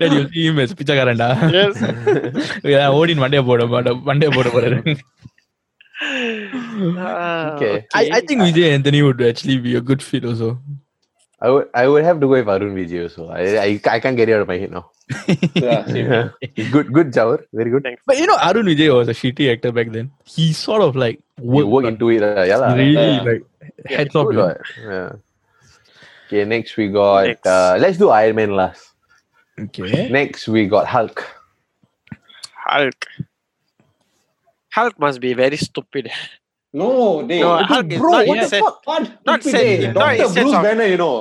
[0.00, 1.28] டேட் யூ சீ மிஸ் பிச்சைக்காரன்டா.
[1.62, 1.82] எஸ்
[3.00, 3.64] ஓடின் மண்டைய போட
[4.10, 4.80] மண்டைய போட போறாரு.
[6.00, 7.72] okay.
[8.00, 10.50] I, I think Vijay Anthony would actually be a good fit also.
[11.40, 13.28] I would I would have to go with Arun Vijay also.
[13.30, 14.90] I, I, I can't get it out of my head now.
[15.54, 16.32] Yeah, same.
[16.72, 17.44] good, good, Jawar.
[17.52, 17.86] Very good.
[18.06, 20.10] But you know, Arun Vijay was a shitty actor back then.
[20.24, 22.22] He sort of like You worked, into it.
[22.22, 22.74] Uh, yeah, lah.
[22.74, 23.22] really Yeah.
[23.22, 23.42] like
[23.86, 24.26] heads off.
[24.26, 24.46] Good, you know.
[24.46, 24.60] what?
[24.82, 25.12] Yeah.
[26.26, 27.26] Okay, next we got.
[27.26, 27.46] Next.
[27.46, 28.90] Uh, let's do Iron Man last.
[29.58, 30.08] Okay.
[30.10, 31.24] Next we got Hulk.
[32.66, 33.06] Hulk.
[34.70, 36.10] Hulk must be very stupid.
[36.73, 36.89] No,
[37.27, 37.39] they.
[37.41, 38.81] No, Hulk is bro, not what in the sense- fuck?
[38.91, 39.01] What?
[39.29, 39.91] not Stupid, sense- eh?
[39.91, 40.33] not in Dr.
[40.33, 41.15] sense Bruce of- Banner, you know.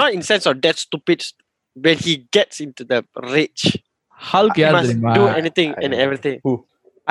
[0.00, 1.20] Not in sense of that stupid
[1.74, 2.98] when he gets into the
[3.34, 3.64] rage.
[4.32, 5.12] Hulk He யார் must தெரியுமா?
[5.20, 6.36] do anything and I- everything.
[6.46, 6.52] Who?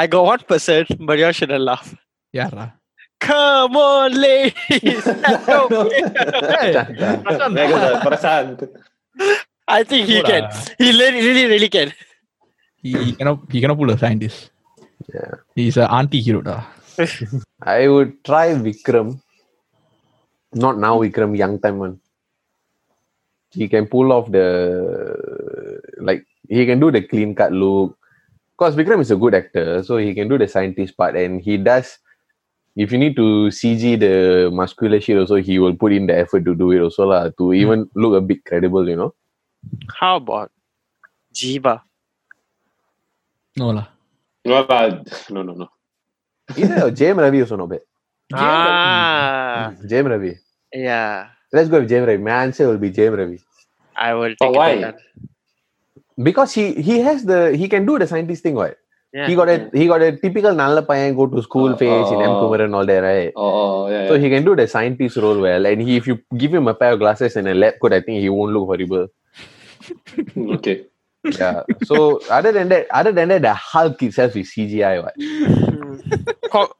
[0.02, 1.88] I got one person, but you all shouldn't laugh.
[2.40, 2.66] யாரா?
[3.28, 5.06] Come on, ladies.
[5.52, 5.60] No,
[6.52, 6.74] Hey,
[7.58, 8.60] Megazord, Prashant.
[9.78, 10.44] I think he Hold can.
[10.44, 10.52] on.
[10.82, 11.90] He really, really, really can.
[12.84, 14.42] he cannot he cannot pull a scientist.
[15.16, 15.32] Yeah.
[15.60, 16.58] He's an anti-hero da.
[17.63, 19.21] I would try Vikram.
[20.53, 22.01] Not now Vikram, young time one.
[23.51, 27.97] He can pull off the like he can do the clean cut look.
[28.57, 31.57] Because Vikram is a good actor, so he can do the scientist part and he
[31.57, 31.99] does
[32.77, 36.45] if you need to CG the muscular shit also, he will put in the effort
[36.45, 37.55] to do it also lah, to hmm.
[37.55, 39.15] even look a bit credible, you know.
[39.95, 40.51] How about
[41.35, 41.83] Jiva?
[43.57, 43.89] No lah.
[44.45, 45.05] No, lah.
[45.31, 45.69] no, no, no.
[46.57, 47.81] Either Jayam Ravi also not bad.
[48.35, 50.39] Ah, Jayam Ravi.
[50.75, 51.29] yeah.
[51.53, 52.23] Let's go with Jayam Ravi.
[52.23, 53.41] My answer will be Jayam Ravi.
[53.97, 54.71] I will But take why?
[54.71, 54.81] it.
[54.81, 54.95] Then.
[56.23, 58.77] Because he he has the he can do the scientist thing, what?
[59.13, 59.27] Yeah.
[59.29, 62.21] he got a he got a typical Nalla Payan go to school Oh, phase in
[62.23, 62.41] M oh.
[62.41, 63.33] Kumar and all that, right?
[63.37, 63.51] Oh,
[63.87, 64.21] oh yeah, So yeah.
[64.25, 66.93] he can do the scientist role well, and he if you give him a pair
[66.95, 69.09] of glasses and a lab coat, I think he won't look horrible.
[70.57, 70.87] okay
[71.25, 71.63] yeah.
[71.85, 75.03] So other than that, other than that, the Hulk itself is CGI.
[75.03, 75.15] What?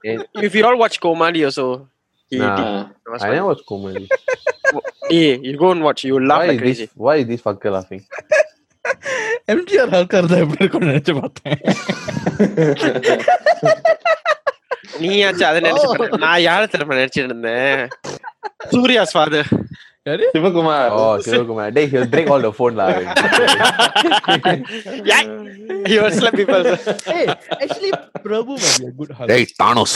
[0.35, 1.89] if you all watch Comali also,
[2.31, 2.89] nah.
[3.21, 4.09] I never watch Comali.
[5.09, 6.05] hey, eh, you go and watch.
[6.05, 6.87] You laugh why like crazy.
[6.87, 8.05] This, why is this fucker laughing?
[9.53, 11.61] MGR ஹல்கா இருந்தா எப்படி இருக்கும்னு நினைச்சு பார்த்தேன்
[15.03, 17.83] நீயாச்சும் அதை நினைச்சு நான் யார திரும்ப நினைச்சிட்டு இருந்தேன்
[18.73, 19.51] சூர்யாஸ் ஃபாதர்
[20.10, 20.84] யாரு Sivakumar.
[20.98, 21.66] Oh, Sivakumar.
[21.76, 22.90] Then he'll break all the phone lah.
[25.90, 26.64] he will slap people
[27.14, 27.26] hey
[27.64, 27.92] actually
[28.26, 29.96] Prabhu might be a good Hulk ஏய் தானோஸ்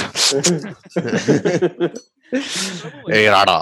[3.17, 3.57] ஏய் ராடா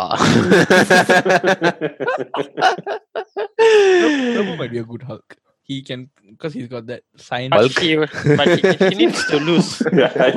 [4.34, 5.30] பிரபு might be a good Hulk
[5.69, 6.01] he can
[6.31, 9.71] because he's got that science but he, but he, he needs to lose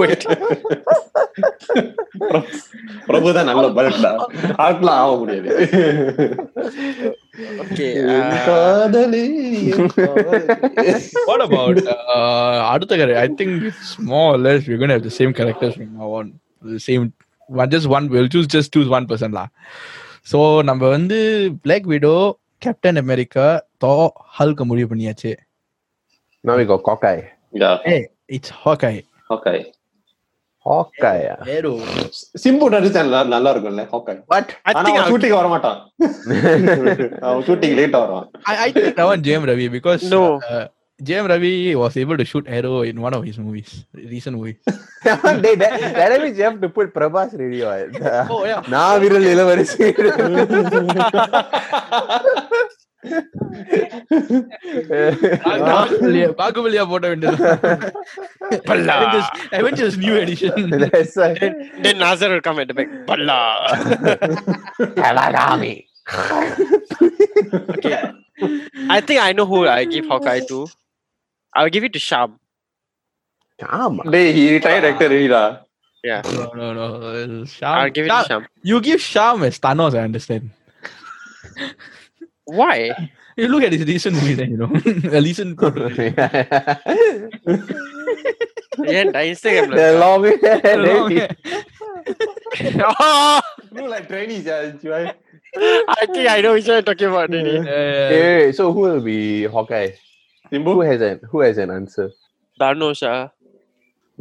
[0.02, 0.24] Wait.
[3.08, 4.12] Prabhu தான் நல்ல பல்டா
[4.66, 5.50] ஆட்லாம் ஆக முடியாது
[8.58, 8.86] uh,
[11.30, 11.78] what about
[12.16, 15.34] uh, அடுத்த character I think it's more or less we're going to have the same
[15.40, 16.28] characters from now on
[16.74, 17.04] the same
[17.60, 19.48] one just one we'll choose just choose one person lah
[20.32, 21.20] so நம்ம வந்து
[21.66, 22.20] Black Widow
[22.62, 23.48] Captain America
[23.84, 23.94] Thor
[24.38, 25.32] Hulk முடிவு பண்ணியாச்சு.
[26.44, 27.22] Now we got cockeye
[27.62, 27.76] yeah.
[27.90, 28.00] hey
[28.36, 29.02] it's hawkeye.
[29.32, 29.64] Hawkeye.
[30.66, 31.70] ஹாக்காயா arrow
[32.42, 34.50] Simbu நடிச்சான்ல நல்லா இருக்கும்ல ஹாக்காய் but
[34.80, 35.78] ஆனா shooting வர மாட்டான்
[37.48, 38.28] ஷூட்டிங் லேட்டா வருவான்.
[38.66, 40.04] I think ரவன் Jayam Ravi because
[41.00, 44.56] Jayam Ravi was able to shoot arrow in one of his movies, recent movies.
[44.66, 48.64] they, that, that means you have to put Prabhas really The, oh yeah.
[48.68, 49.84] Nah, viral இளவரசி.
[56.40, 57.46] பாகுபலியா போட வேண்டியது
[59.60, 60.58] Avengers new edition
[61.86, 63.40] then Nassar will come at back Palla.
[65.04, 65.74] கலாகாமி
[67.74, 67.96] okay.
[68.96, 70.60] I think I know who I give Hawkeye to.
[71.58, 72.40] I'll give it to Sham.
[73.60, 74.02] Sham.
[74.06, 74.90] They he retired ah.
[74.90, 75.28] actor already.
[76.04, 76.22] Yeah.
[76.56, 77.46] No, no, no.
[77.46, 77.78] Sham.
[77.80, 78.24] I'll give it Sham.
[78.24, 78.46] to Sham.
[78.62, 80.52] You give Sham as Thanos, I understand.
[82.46, 83.10] Why?
[83.36, 84.66] You look at his recent you know.
[85.18, 85.58] A recent
[88.98, 90.24] ஏன்டா இன்ஸ்டாகிராம்ல long
[92.90, 93.40] oh!
[93.76, 95.08] Look like trainees, yeah.
[95.96, 97.30] I think I know which one you're talking about.
[97.36, 97.56] Really.
[97.56, 97.64] Yeah,
[97.96, 98.52] yeah, yeah.
[98.58, 99.18] So who will be
[99.56, 99.90] Hawkeye?
[100.52, 100.74] Simbu?
[100.74, 102.12] Who has an who has an answer?
[102.60, 103.32] Dhanush ah.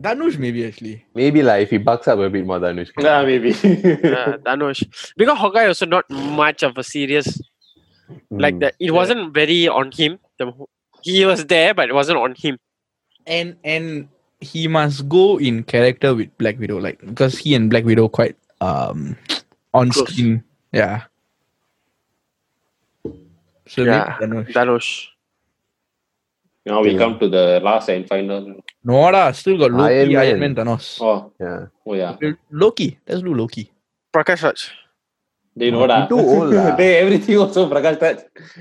[0.00, 1.04] Dhanush, maybe actually.
[1.14, 3.50] Maybe like if he bucks up a bit more than Yeah, maybe.
[3.52, 4.84] Yeah, Dhanush.
[5.16, 7.40] Because Hawkeye also not much of a serious
[8.30, 8.74] like that.
[8.78, 10.18] It wasn't very on him.
[10.38, 10.52] The,
[11.02, 12.58] he was there, but it wasn't on him.
[13.26, 14.08] And and
[14.40, 18.36] he must go in character with Black Widow, like because he and Black Widow quite
[18.60, 19.16] um
[19.74, 20.12] on Close.
[20.12, 20.44] screen.
[20.72, 21.04] Yeah.
[23.68, 25.08] So Yeah, maybe Dhanush.
[26.66, 26.98] Now we yeah.
[26.98, 28.56] come to the last and final.
[28.82, 30.98] No, da, still got Loki, Iron Man, Iron Man Thanos.
[31.00, 31.66] Oh, yeah.
[31.86, 32.16] Oh, yeah.
[32.50, 32.98] Loki.
[33.06, 33.70] Let's do Loki.
[34.12, 34.72] Prakash Raj.
[35.54, 36.08] They know that.
[36.08, 36.54] Too old.
[36.62, 36.74] Ah.
[36.74, 38.18] they everything also Prakash Raj.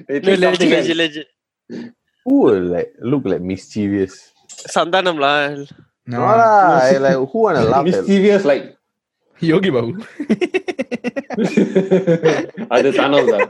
[0.07, 1.27] They think legit, legit, legit.
[2.25, 4.31] Who will like, look like mischievous?
[4.47, 5.49] Santhanam la.
[6.05, 6.91] No, no la.
[6.99, 8.77] Like, who wanna laugh Mischievous like.
[9.39, 9.93] Yogi Babu.
[12.75, 13.49] அது Thanos that.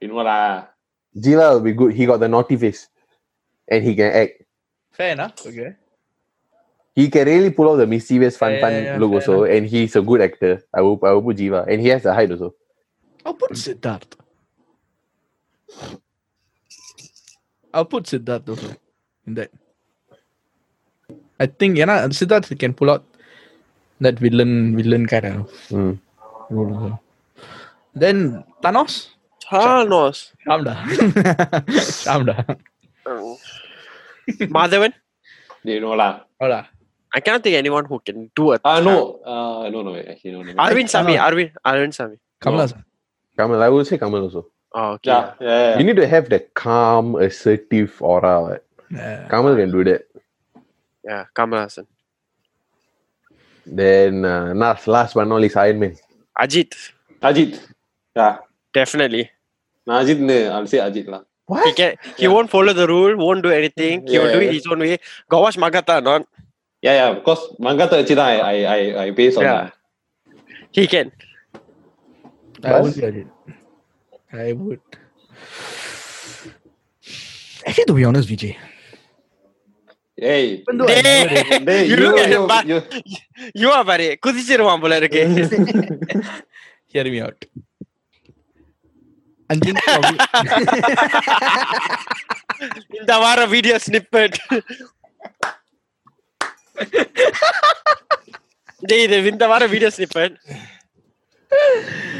[0.00, 0.68] You know lah.
[1.16, 1.92] Jiva will be good.
[1.94, 2.88] He got the naughty face.
[3.68, 4.42] And he can act.
[4.92, 5.34] Fair enough.
[5.46, 5.76] Okay.
[6.94, 9.44] He can really pull off the mischievous fun Yeah, fun yeah, yeah, look fair also.
[9.44, 10.62] And he's a good actor.
[10.74, 11.66] I will I will put Jiva.
[11.68, 12.54] And he has the height also.
[13.24, 14.12] I'll put Siddharth.
[17.72, 18.76] I'll put Siddharth also
[19.26, 19.50] in that.
[21.40, 23.04] I think yeah, na, Siddharth can pull out
[24.00, 25.96] that villain villain kind of Mm.
[26.50, 27.00] role.
[27.94, 29.08] Then Thanos,
[29.60, 30.32] Thanos.
[30.46, 30.88] calm down,
[32.04, 32.56] calm down.
[33.06, 33.36] Um,
[34.56, 34.92] Madhavan.
[35.64, 36.20] They know lah.
[36.40, 36.68] Hola.
[37.14, 38.58] I cannot think anyone who can do a.
[38.64, 39.20] Ah no.
[39.24, 40.52] Uh, no no actually no no.
[40.54, 41.18] Arvind Swamy.
[41.18, 41.52] Arvind.
[41.64, 42.18] Arvind Swamy.
[42.40, 42.66] Kamala.
[42.68, 42.82] No.
[43.36, 44.46] Kamal, I will say Kamal also.
[44.74, 45.10] Oh, okay.
[45.10, 45.78] Yeah, yeah, yeah.
[45.78, 48.40] You need to have that calm, assertive aura.
[48.42, 48.60] right?
[48.90, 49.28] Yeah.
[49.28, 50.06] Kamal can do that.
[51.04, 51.86] Yeah, Kamal Haasan.
[53.66, 55.96] Then uh, last, last but not least, Iron Man.
[56.38, 56.74] Ajit.
[57.22, 57.60] Ajit.
[58.16, 58.38] Yeah.
[58.72, 59.30] Definitely.
[59.88, 60.50] Ajit, no.
[60.52, 61.22] I'll say Ajit lah.
[61.46, 61.66] What?
[61.66, 62.28] He can he yeah.
[62.28, 64.06] won't follow the rule, won't do anything.
[64.06, 64.50] He yeah, will do yeah.
[64.50, 64.98] it his own way.
[65.28, 66.26] Go watch Mankatha, not.
[66.80, 67.12] Yeah, yeah.
[67.14, 69.44] Because Mankatha actually, I, I, I, I base on.
[69.44, 69.70] Yeah.
[70.70, 71.12] He can.
[72.64, 73.26] I would say it.
[74.32, 74.80] I would.
[77.66, 78.56] Actually, to be honest, Vijay.
[80.16, 83.16] Hey, hey, hey you, you look at you, the you,
[83.54, 84.18] you are very.
[86.86, 87.44] Hear me out.
[89.52, 89.78] It.
[92.98, 94.36] இந்த வார video snippet
[98.90, 100.36] டேய் இது இந்த வார video snippet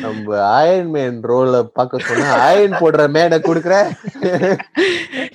[0.05, 3.74] நம்ம Iron Man ரோல பார்க்க சொன்னா அயன் போடுற மேட குடுக்குற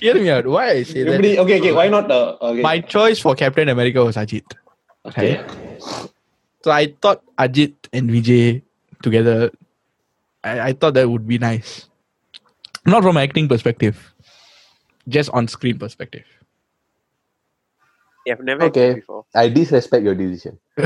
[0.02, 0.46] hear me out.
[0.54, 1.12] Why I say that?
[1.12, 2.62] எப்படி okay okay why not uh, okay.
[2.68, 4.46] My choice for Captain America was Ajit.
[5.04, 5.32] okay.
[6.64, 8.44] So I thought Ajit and Vijay
[9.00, 9.50] together,
[10.44, 11.87] I, I thought that would be nice.
[12.87, 13.95] Not from an acting perspective,
[15.07, 16.25] just on screen perspective.
[18.25, 18.89] I've never Okay.
[18.89, 19.21] acted before.
[19.35, 20.53] I disrespect your decision.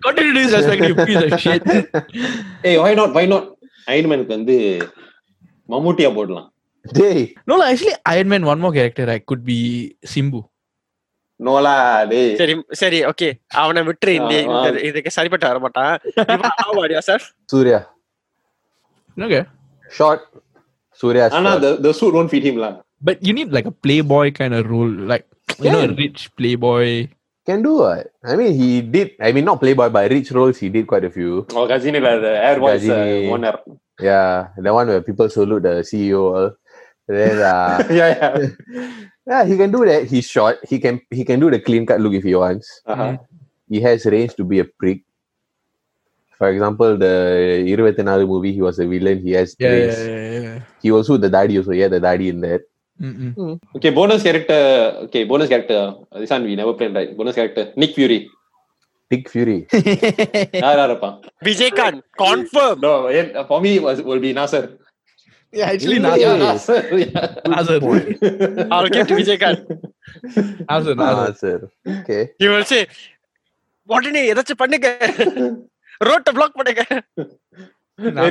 [0.00, 1.62] Continue to disrespect you piece of shit.
[2.62, 3.44] Hey, why not why not
[3.88, 4.56] Iron Man-க்கு வந்து
[5.68, 6.48] மம்முட்டியா போடலாம்
[6.84, 7.16] Hey,
[7.46, 9.58] No, lah, actually, Iron Man, one more character, right, could be
[10.12, 10.40] Simbu.
[11.40, 11.72] நோலா
[12.10, 13.26] டேய் சரி சரி okay
[13.62, 14.62] அவனை விட்டுரு இந்த ஆ, ஆ.
[14.68, 15.92] இந்த- இதுக்கு சரிப்பட்டு வர மாட்டான்
[17.08, 17.80] sir Surya.
[19.16, 19.42] Okay.
[20.95, 21.29] Surya.
[21.31, 22.57] Ah, the, the suit won't fit him.
[22.57, 22.81] lah.
[23.01, 25.27] But you need like a playboy kind of role, like,
[25.59, 25.73] you yeah.
[25.73, 27.09] know, a rich playboy.
[27.45, 28.07] Can do it.
[28.23, 29.11] I mean, he did.
[29.19, 31.45] I mean, not playboy, but rich roles, he did quite a few.
[31.51, 33.57] Oh, Ghajini, like the Air Force uh,
[33.99, 36.55] Yeah, the one where people salute the CEO.
[37.05, 38.47] Then, uh, yeah, yeah.
[39.27, 40.07] yeah, he can do that.
[40.07, 40.59] He's short.
[40.63, 42.81] He can he can do the clean cut look if he wants.
[42.85, 43.17] Uh-huh.
[43.17, 43.23] Hmm.
[43.67, 45.03] He has range to be a prick.
[46.37, 49.19] For example, the Irvetanaru movie, he was a villain.
[49.19, 51.71] He has yeah, yeah, yeah, yeah, He also the daddy also.
[51.71, 52.61] Yeah, the daddy in there.
[53.01, 53.33] Mm-mm.
[53.35, 53.53] Hmm.
[53.75, 54.93] Okay, bonus character.
[55.05, 55.95] Okay, bonus character.
[56.13, 57.15] This one we never played right.
[57.17, 58.29] Bonus character Nick Fury.
[59.09, 59.67] Nick Fury.
[61.43, 62.79] Vijayakanth, confirm.
[62.81, 63.09] No,
[63.47, 64.77] for me was will be Nasser.
[65.51, 66.19] Yeah, actually Nasser.
[66.19, 66.97] Yeah, Nasser.
[66.97, 67.35] Yeah.
[67.45, 67.79] Nasser.
[68.71, 69.65] I'll give to Vijayakanth.
[70.69, 71.69] Nasser, Nasser.
[71.85, 72.31] Okay.
[72.39, 72.87] He will say,
[73.85, 74.33] "What did he?
[74.33, 74.51] That's
[76.09, 76.83] ரோட்ட block பண்ணுங்க.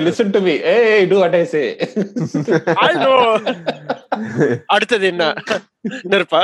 [0.06, 1.62] Listen to me ஏய் to what I say
[2.86, 3.12] I know
[4.74, 5.24] அடுத்தது என்ன?
[6.12, 6.42] நெருப்பா?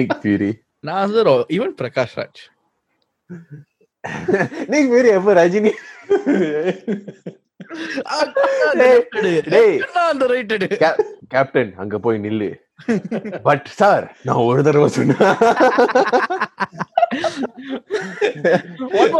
[0.00, 0.50] Nick Fury
[0.88, 1.22] நான் வந்து
[1.56, 2.42] even Prakash Raj.
[4.72, 5.72] Nick Fury எப்ப Rajini?
[11.34, 12.48] Captain அங்க போய் நில்லு.
[13.42, 15.36] பட் சார் நான் ஒரு தடவை சொன்னேன்.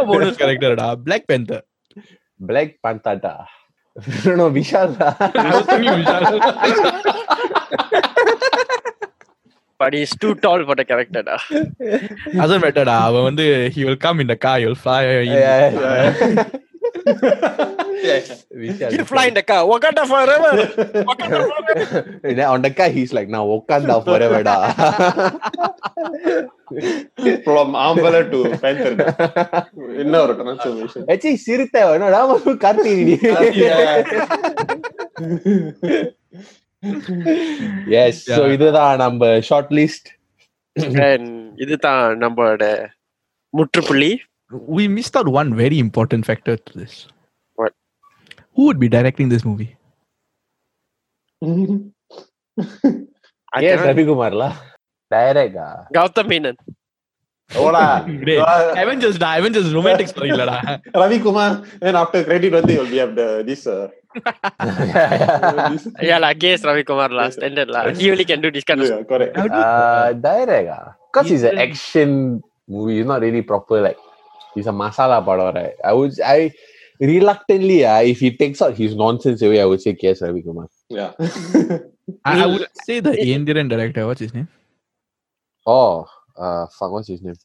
[0.06, 1.64] போனஸ் கரெக்டர்டா Black panther
[2.40, 3.34] black பேந்தாட்டா
[4.36, 4.94] no Vishal
[9.80, 10.28] but is too.
[10.40, 11.36] Tall for the கரெக்டர்டா
[12.40, 14.74] அதான் அவன் வந்து he will come in the car you
[18.02, 19.60] He'll fly in the car.
[19.72, 20.50] Wakanda forever.
[21.10, 22.20] Wakanda forever.
[22.24, 24.56] And then on the car, he's like, now Wakanda forever, da.
[27.46, 28.94] From Ambala to Panther.
[30.02, 31.02] என்ன ஒரு transformation.
[31.14, 33.18] Actually, சிறுத்தை no, Rama Karthigai
[37.96, 38.52] yes so Yeah.
[38.56, 40.08] இதுதான் நம்ம short list
[41.08, 41.24] And
[41.64, 42.64] இதுதான் நம்மளோட
[43.60, 44.12] முற்றுப்புள்ளி
[44.78, 46.94] We missed out one very important factor to this.
[48.51, 48.51] What?
[48.55, 49.77] Who would be directing this movie?
[53.57, 54.47] I S cannot- ரவிக்குமார்லா
[55.13, 55.67] டைரக்டா
[55.97, 56.59] கௌதம் மேனன்
[57.57, 57.81] போடா.
[58.23, 58.39] Great.
[58.83, 60.55] Avengers டா Avengers romantic story இல்லடா
[61.01, 61.49] Ravi Kumar.
[61.83, 63.87] Then after credit வந்து you'll be have the this uh,
[65.69, 67.83] this Yeah lah, guess Ravi Kumar lah, standard lah.
[68.01, 69.33] He only can do this kind of yeah, correct.
[70.25, 70.79] டைரக்டா
[71.15, 72.09] cause it's an action
[72.75, 73.99] movie it's not really proper like
[74.57, 76.39] it's a masala படம் right I would I
[77.13, 80.67] reluctantly uh, if he takes out his nonsense away I would say KS Ravikumar
[80.99, 81.11] Yeah.
[82.31, 84.47] I, I would say the Indian director what's his name?
[85.65, 85.95] oh
[86.45, 87.37] uh fuck what's his name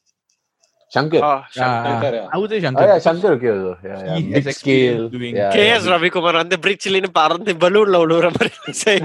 [0.95, 2.27] Shankar Oh, Uh, Shankar, yeah.
[2.33, 2.85] I would say oh Shankar.
[2.91, 4.15] yeah Shankar okay also yeah, yeah.
[4.17, 5.91] He big has scale experience doing yeah, KS yeah.
[5.93, 8.51] Ravi Kumar வந்து பிரிட்ஜ்ல பறந்து பலூன்ல விழுற மாதிரி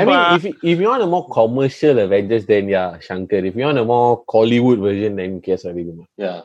[0.02, 3.40] I mean, if you- if you want a more commercial Avengers, then yeah, Shankar.
[3.50, 6.06] If you want a more Hollywood version, then KS Ravikumar.
[6.26, 6.38] Yeah.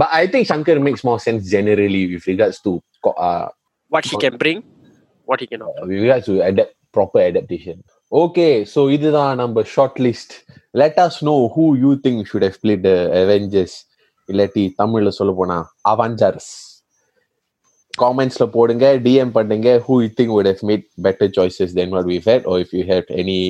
[0.00, 2.70] But I think Shankar makes more sense generally with regards to
[3.04, 3.48] co- uh,
[3.94, 4.58] what he can bring,
[5.28, 5.72] what he cannot.
[5.88, 7.76] with regards to adapt proper adaptation.
[8.22, 10.30] Okay, so இதுதான் நம்ம short list.
[10.82, 13.74] Let us know who you think should have played the Avengers.
[14.28, 15.56] இல்லாட்டி தமிழ்ல சொல்ல போனா
[15.92, 16.50] Avengers
[18.02, 22.28] காமெண்ட்ஸ்ல போடுங்க DM பண்ணுங்க who you think would have made better choices than what we've
[22.32, 23.40] had or if you have any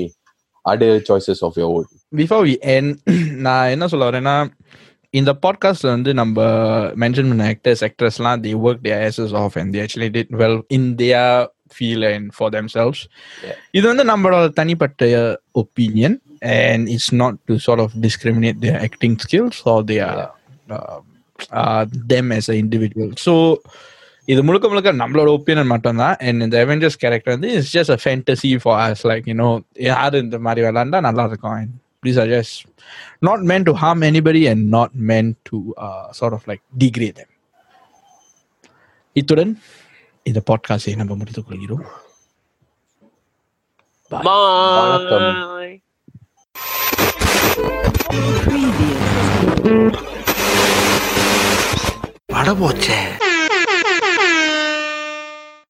[0.72, 1.86] other choices of your own
[2.22, 2.90] Before we end,
[3.46, 4.34] நான் என்ன சொல்ல வரேன்னா
[5.13, 6.37] இந்த பாட்காஸ்ட்ல வந்து நம்ம
[6.95, 10.89] மென்ஷன் பண்ண actors ஆக்ட்ரஸ்லாம் the work they assess of and the actually did well in
[10.95, 11.23] their
[11.75, 13.01] feel and for themselves
[13.71, 15.05] இது வந்து நம்மளோட தனிப்பட்ட
[15.53, 16.17] opinion
[16.67, 20.21] and it's not to sort of discriminate the acting skills are their
[22.07, 23.35] them as a individual so
[24.27, 26.15] இது முழுக்க முழுக்க நம்மளோட opinion மட்டும்தான்.
[26.19, 29.49] And இந்த அவெஞ்சர்ஸ் கேரக்டர் வந்து it's just a fantasy for us like you know
[29.89, 31.69] யார் இந்த மாதிரி விளாண்டா நல்லா இருக்கும்.
[32.06, 32.54] these are just
[33.20, 37.30] not meant to harm anybody and not meant to uh, sort of like degrade them.
[39.16, 39.52] இத்துடன்
[40.26, 41.84] இந்த பாட்காஸ்டை நம்ம முடித்துக் கொள்கிறோம்
[44.10, 45.82] Bye.
[52.26, 52.98] படம் போச்சே